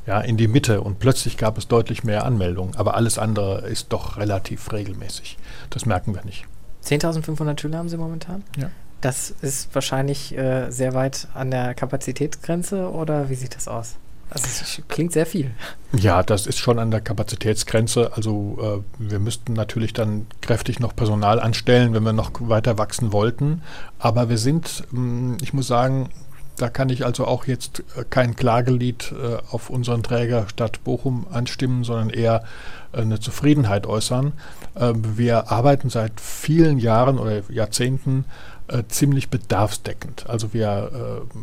ja, 0.05 0.19
in 0.21 0.37
die 0.37 0.47
Mitte 0.47 0.81
und 0.81 0.99
plötzlich 0.99 1.37
gab 1.37 1.57
es 1.57 1.67
deutlich 1.67 2.03
mehr 2.03 2.25
Anmeldungen. 2.25 2.75
Aber 2.75 2.95
alles 2.95 3.17
andere 3.17 3.67
ist 3.67 3.93
doch 3.93 4.17
relativ 4.17 4.71
regelmäßig. 4.71 5.37
Das 5.69 5.85
merken 5.85 6.15
wir 6.15 6.23
nicht. 6.25 6.45
10.500 6.83 7.59
Schüler 7.59 7.77
haben 7.77 7.89
Sie 7.89 7.97
momentan? 7.97 8.43
Ja. 8.57 8.69
Das 9.01 9.33
ist 9.41 9.73
wahrscheinlich 9.73 10.37
äh, 10.37 10.71
sehr 10.71 10.93
weit 10.93 11.27
an 11.33 11.51
der 11.51 11.73
Kapazitätsgrenze 11.73 12.91
oder 12.91 13.29
wie 13.29 13.35
sieht 13.35 13.55
das 13.55 13.67
aus? 13.67 13.95
Es 14.31 14.81
klingt 14.87 15.11
sehr 15.11 15.25
viel. 15.25 15.51
Ja, 15.93 16.21
das 16.21 16.45
ist 16.45 16.59
schon 16.59 16.77
an 16.77 16.91
der 16.91 17.01
Kapazitätsgrenze. 17.01 18.11
Also 18.15 18.83
äh, 18.99 19.09
wir 19.09 19.19
müssten 19.19 19.53
natürlich 19.53 19.93
dann 19.93 20.27
kräftig 20.41 20.79
noch 20.79 20.95
Personal 20.95 21.39
anstellen, 21.39 21.93
wenn 21.93 22.03
wir 22.03 22.13
noch 22.13 22.31
weiter 22.39 22.77
wachsen 22.77 23.11
wollten. 23.11 23.63
Aber 23.97 24.29
wir 24.29 24.37
sind, 24.37 24.83
mh, 24.91 24.99
hm, 24.99 25.37
ich 25.41 25.53
muss 25.53 25.67
sagen, 25.67 26.09
da 26.57 26.69
kann 26.69 26.89
ich 26.89 27.05
also 27.05 27.25
auch 27.25 27.45
jetzt 27.45 27.83
äh, 27.95 28.03
kein 28.07 28.35
Klagelied 28.35 29.13
äh, 29.13 29.37
auf 29.49 29.69
unseren 29.69 30.03
Träger 30.03 30.47
Stadt 30.49 30.83
Bochum 30.83 31.25
anstimmen, 31.31 31.83
sondern 31.83 32.09
eher 32.09 32.43
äh, 32.91 33.01
eine 33.01 33.19
Zufriedenheit 33.19 33.87
äußern. 33.87 34.33
Ähm, 34.75 35.17
wir 35.17 35.51
arbeiten 35.51 35.89
seit 35.89 36.19
vielen 36.21 36.77
Jahren 36.77 37.17
oder 37.17 37.41
Jahrzehnten 37.49 38.25
äh, 38.67 38.83
ziemlich 38.87 39.29
bedarfsdeckend. 39.29 40.29
Also 40.29 40.53
wir 40.53 41.25
äh, 41.25 41.37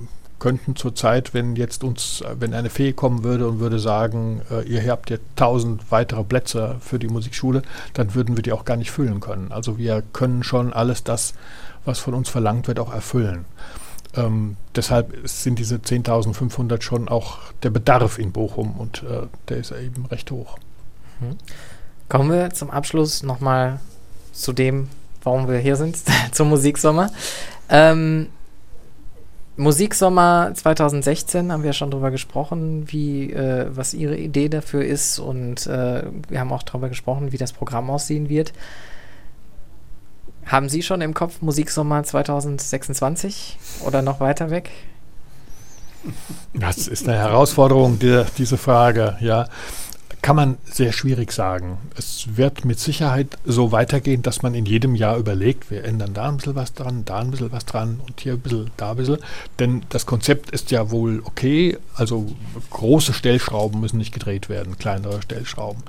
könnten 0.46 0.76
zurzeit, 0.76 1.34
wenn 1.34 1.56
jetzt 1.56 1.82
uns, 1.82 2.22
wenn 2.38 2.54
eine 2.54 2.70
Fee 2.70 2.92
kommen 2.92 3.24
würde 3.24 3.48
und 3.48 3.58
würde 3.58 3.80
sagen, 3.80 4.42
äh, 4.48 4.62
ihr 4.62 4.88
habt 4.88 5.10
jetzt 5.10 5.24
tausend 5.34 5.90
weitere 5.90 6.22
Plätze 6.22 6.76
für 6.78 7.00
die 7.00 7.08
Musikschule, 7.08 7.62
dann 7.94 8.14
würden 8.14 8.36
wir 8.36 8.44
die 8.44 8.52
auch 8.52 8.64
gar 8.64 8.76
nicht 8.76 8.92
füllen 8.92 9.18
können. 9.18 9.50
Also 9.50 9.76
wir 9.76 10.04
können 10.12 10.44
schon 10.44 10.72
alles 10.72 11.02
das, 11.02 11.34
was 11.84 11.98
von 11.98 12.14
uns 12.14 12.28
verlangt 12.28 12.68
wird, 12.68 12.78
auch 12.78 12.94
erfüllen. 12.94 13.44
Ähm, 14.14 14.56
deshalb 14.76 15.16
sind 15.24 15.58
diese 15.58 15.78
10.500 15.78 16.80
schon 16.80 17.08
auch 17.08 17.38
der 17.64 17.70
Bedarf 17.70 18.16
in 18.16 18.30
Bochum 18.30 18.76
und 18.78 19.02
äh, 19.02 19.26
der 19.48 19.56
ist 19.56 19.72
eben 19.72 20.06
recht 20.06 20.30
hoch. 20.30 20.60
Mhm. 21.18 21.38
Kommen 22.08 22.30
wir 22.30 22.50
zum 22.50 22.70
Abschluss 22.70 23.24
nochmal 23.24 23.80
zu 24.32 24.52
dem, 24.52 24.90
warum 25.24 25.48
wir 25.48 25.58
hier 25.58 25.74
sind, 25.74 25.98
zum 26.30 26.50
Musiksommer. 26.50 27.10
Ähm, 27.68 28.28
Musiksommer 29.56 30.52
2016 30.54 31.50
haben 31.50 31.62
wir 31.62 31.72
schon 31.72 31.90
darüber 31.90 32.10
gesprochen, 32.10 32.84
wie 32.88 33.32
äh, 33.32 33.66
was 33.70 33.94
Ihre 33.94 34.16
Idee 34.16 34.48
dafür 34.50 34.84
ist 34.84 35.18
und 35.18 35.66
äh, 35.66 36.02
wir 36.28 36.40
haben 36.40 36.52
auch 36.52 36.62
darüber 36.62 36.88
gesprochen, 36.88 37.32
wie 37.32 37.38
das 37.38 37.52
Programm 37.52 37.88
aussehen 37.88 38.28
wird. 38.28 38.52
Haben 40.44 40.68
Sie 40.68 40.82
schon 40.82 41.00
im 41.00 41.14
Kopf 41.14 41.40
Musiksommer 41.40 42.02
2026 42.02 43.58
oder 43.84 44.02
noch 44.02 44.20
weiter 44.20 44.50
weg? 44.50 44.70
Das 46.54 46.86
ist 46.86 47.08
eine 47.08 47.18
Herausforderung, 47.18 47.98
die, 47.98 48.24
diese 48.36 48.58
Frage, 48.58 49.16
ja 49.20 49.46
kann 50.22 50.36
man 50.36 50.58
sehr 50.64 50.92
schwierig 50.92 51.32
sagen. 51.32 51.78
Es 51.96 52.36
wird 52.36 52.64
mit 52.64 52.80
Sicherheit 52.80 53.38
so 53.44 53.72
weitergehen, 53.72 54.22
dass 54.22 54.42
man 54.42 54.54
in 54.54 54.66
jedem 54.66 54.94
Jahr 54.94 55.16
überlegt, 55.18 55.70
wir 55.70 55.84
ändern 55.84 56.14
da 56.14 56.28
ein 56.28 56.38
bisschen 56.38 56.56
was 56.56 56.74
dran, 56.74 57.04
da 57.04 57.18
ein 57.18 57.30
bisschen 57.30 57.52
was 57.52 57.64
dran 57.64 58.00
und 58.06 58.20
hier 58.20 58.32
ein 58.32 58.40
bisschen, 58.40 58.70
da 58.76 58.90
ein 58.90 58.96
bisschen. 58.96 59.18
Denn 59.58 59.82
das 59.88 60.06
Konzept 60.06 60.50
ist 60.50 60.70
ja 60.70 60.90
wohl 60.90 61.22
okay. 61.24 61.78
Also 61.94 62.26
große 62.70 63.12
Stellschrauben 63.12 63.80
müssen 63.80 63.98
nicht 63.98 64.12
gedreht 64.12 64.48
werden, 64.48 64.78
kleinere 64.78 65.22
Stellschrauben. 65.22 65.82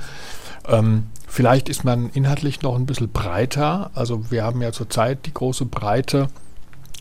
Ähm, 0.67 1.07
vielleicht 1.27 1.69
ist 1.69 1.83
man 1.83 2.09
inhaltlich 2.09 2.61
noch 2.61 2.75
ein 2.75 2.85
bisschen 2.85 3.09
breiter. 3.09 3.91
Also 3.93 4.29
wir 4.29 4.43
haben 4.43 4.61
ja 4.61 4.71
zurzeit 4.71 5.25
die 5.25 5.33
große 5.33 5.65
Breite 5.65 6.27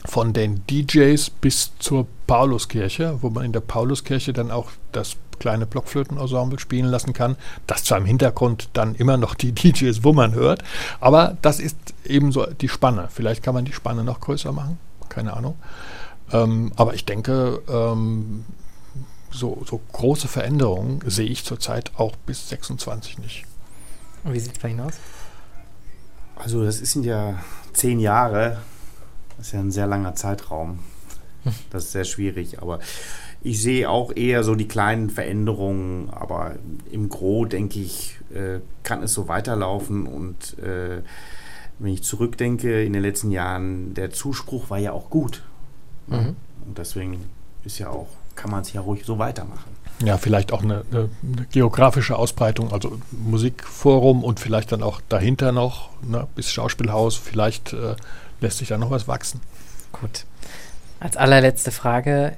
von 0.05 0.33
den 0.33 0.63
DJs 0.67 1.31
bis 1.31 1.73
zur 1.79 2.07
Pauluskirche, 2.27 3.19
wo 3.23 3.31
man 3.31 3.45
in 3.45 3.53
der 3.53 3.61
Pauluskirche 3.61 4.33
dann 4.33 4.51
auch 4.51 4.71
das 4.93 5.17
kleine 5.39 5.67
Blockflötenensemble 5.67 6.59
spielen 6.59 6.87
lassen 6.87 7.13
kann. 7.13 7.37
Das 7.67 7.85
zwar 7.85 7.99
im 7.99 8.05
Hintergrund 8.05 8.71
dann 8.73 8.95
immer 8.95 9.17
noch 9.17 9.35
die 9.35 9.53
DJs, 9.55 10.05
wo 10.05 10.13
man 10.13 10.35
hört, 10.35 10.63
aber 11.01 11.37
das 11.43 11.61
ist 11.61 11.77
eben 12.05 12.33
so 12.33 12.47
die 12.47 12.69
Spanne. 12.69 13.09
Vielleicht 13.11 13.43
kann 13.43 13.55
man 13.55 13.65
die 13.65 13.73
Spanne 13.73 14.05
noch 14.05 14.21
größer 14.21 14.53
machen, 14.53 14.79
keine 15.09 15.35
Ahnung. 15.35 15.57
Ähm, 16.33 16.73
aber 16.77 16.95
ich 16.95 17.05
denke, 17.05 17.63
ähm, 17.69 18.45
so, 19.31 19.63
so 19.67 19.81
große 19.93 20.29
Veränderungen 20.29 21.01
sehe 21.07 21.29
ich 21.29 21.45
zurzeit 21.45 21.93
auch 21.97 22.17
bis 22.17 22.49
26 22.49 23.19
nicht. 23.19 23.45
Und 24.25 24.33
wie 24.33 24.41
sieht 24.41 24.53
es 24.53 24.59
bei 24.59 24.71
Ihnen 24.71 24.81
aus? 24.81 24.95
Also 26.37 26.65
das 26.65 26.79
sind 26.79 27.05
ja 27.05 27.39
zehn 27.73 28.01
Jahre. 28.01 28.59
Das 29.37 29.49
ist 29.49 29.53
ja 29.53 29.61
ein 29.61 29.71
sehr 29.71 29.87
langer 29.87 30.15
Zeitraum. 30.15 30.81
Das 31.71 31.85
ist 31.85 31.93
sehr 31.93 32.05
schwierig, 32.05 32.61
aber 32.61 32.81
ich 33.47 33.63
sehe 33.63 33.89
auch 33.89 34.11
eher 34.15 34.43
so 34.43 34.57
die 34.57 34.67
kleinen 34.67 35.09
Veränderungen, 35.09 36.11
aber 36.11 36.57
im 36.91 37.09
Gro 37.09 37.45
denke 37.45 37.79
ich, 37.79 38.19
äh, 38.35 38.59
kann 38.83 39.05
es 39.05 39.15
so 39.15 39.29
weiterlaufen 39.29 40.07
und 40.07 40.59
äh, 40.59 41.03
wenn 41.79 41.93
ich 41.93 42.03
zurückdenke 42.03 42.83
in 42.83 42.93
den 42.93 43.03
letzten 43.03 43.31
Jahren, 43.31 43.95
der 43.95 44.11
Zuspruch 44.11 44.69
war 44.69 44.79
ja 44.79 44.91
auch 44.91 45.11
gut. 45.11 45.45
Mhm. 46.09 46.35
Und 46.67 46.79
deswegen 46.79 47.27
ist 47.65 47.79
ja 47.79 47.89
auch, 47.89 48.09
kann 48.35 48.51
man 48.51 48.63
es 48.63 48.73
ja 48.73 48.81
ruhig 48.81 49.05
so 49.05 49.19
weitermachen. 49.21 49.77
Ja, 50.05 50.19
vielleicht 50.19 50.53
auch 50.53 50.65
eine, 50.65 50.85
eine, 50.91 51.09
eine, 51.23 51.47
geografische 51.53 52.17
Ausbreitung, 52.17 52.73
also 52.73 52.99
Musikforum 53.13 54.25
und 54.25 54.41
vielleicht 54.41 54.73
dann 54.73 54.83
auch 54.83 55.01
dahinter 55.09 55.53
noch 55.53 55.91
ne, 56.03 56.27
bis 56.35 56.51
Schauspielhaus. 56.51 57.17
Vielleicht 57.17 57.75
äh, 57.75 57.95
lässt 58.41 58.59
sich 58.59 58.69
da 58.69 58.77
noch 58.77 58.91
was 58.91 59.07
wachsen. 59.07 59.41
Gut. 59.93 60.25
Als 60.99 61.17
allerletzte 61.17 61.71
Frage, 61.71 62.37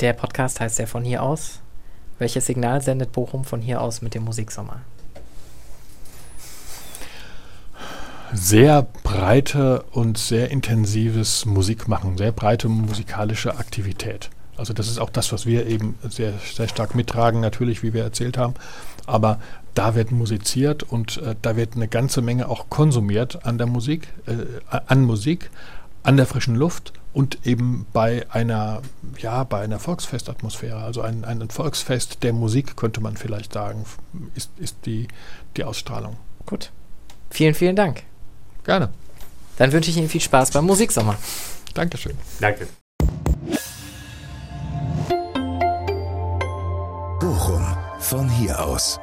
der 0.00 0.12
Podcast 0.14 0.60
heißt 0.60 0.78
ja 0.78 0.86
von 0.86 1.04
hier 1.04 1.22
aus. 1.22 1.60
Welches 2.18 2.46
Signal 2.46 2.82
sendet 2.82 3.12
Bochum 3.12 3.44
von 3.44 3.60
hier 3.60 3.80
aus 3.80 4.02
mit 4.02 4.14
dem 4.14 4.24
Musiksommer? 4.24 4.80
Sehr 8.32 8.86
breite 9.02 9.82
und 9.90 10.16
sehr 10.16 10.50
intensives 10.50 11.46
Musikmachen, 11.46 12.16
sehr 12.16 12.32
breite 12.32 12.68
musikalische 12.68 13.56
Aktivität. 13.56 14.30
Also 14.56 14.72
das 14.72 14.88
ist 14.88 14.98
auch 14.98 15.10
das, 15.10 15.32
was 15.32 15.46
wir 15.46 15.66
eben 15.66 15.98
sehr, 16.08 16.34
sehr 16.54 16.68
stark 16.68 16.94
mittragen, 16.94 17.40
natürlich, 17.40 17.82
wie 17.82 17.92
wir 17.92 18.04
erzählt 18.04 18.38
haben. 18.38 18.54
Aber 19.06 19.40
da 19.74 19.94
wird 19.94 20.12
musiziert 20.12 20.82
und 20.82 21.16
äh, 21.18 21.34
da 21.40 21.56
wird 21.56 21.74
eine 21.74 21.88
ganze 21.88 22.22
Menge 22.22 22.48
auch 22.48 22.68
konsumiert 22.68 23.44
an 23.46 23.58
der 23.58 23.66
Musik, 23.66 24.08
äh, 24.26 24.34
an 24.86 25.02
Musik, 25.02 25.50
an 26.02 26.16
der 26.16 26.26
frischen 26.26 26.56
Luft 26.56 26.92
und 27.12 27.46
eben 27.46 27.86
bei 27.92 28.26
einer, 28.30 28.82
ja, 29.18 29.44
bei 29.44 29.60
einer 29.60 29.78
Volksfestatmosphäre, 29.78 30.82
also 30.82 31.02
ein, 31.02 31.24
ein 31.24 31.48
Volksfest 31.50 32.22
der 32.22 32.32
Musik, 32.32 32.76
könnte 32.76 33.00
man 33.00 33.16
vielleicht 33.16 33.52
sagen, 33.52 33.84
ist, 34.34 34.50
ist 34.58 34.76
die, 34.86 35.08
die 35.56 35.64
Ausstrahlung. 35.64 36.16
Gut. 36.46 36.70
Vielen, 37.30 37.54
vielen 37.54 37.76
Dank. 37.76 38.02
Gerne. 38.64 38.90
Dann 39.56 39.72
wünsche 39.72 39.90
ich 39.90 39.96
Ihnen 39.96 40.08
viel 40.08 40.20
Spaß 40.20 40.52
beim 40.52 40.64
Musiksommer. 40.64 41.16
Dankeschön. 41.74 42.16
Danke. 42.40 42.66
Bochum, 47.20 47.76
von 47.98 48.28
hier 48.28 48.64
aus. 48.64 48.98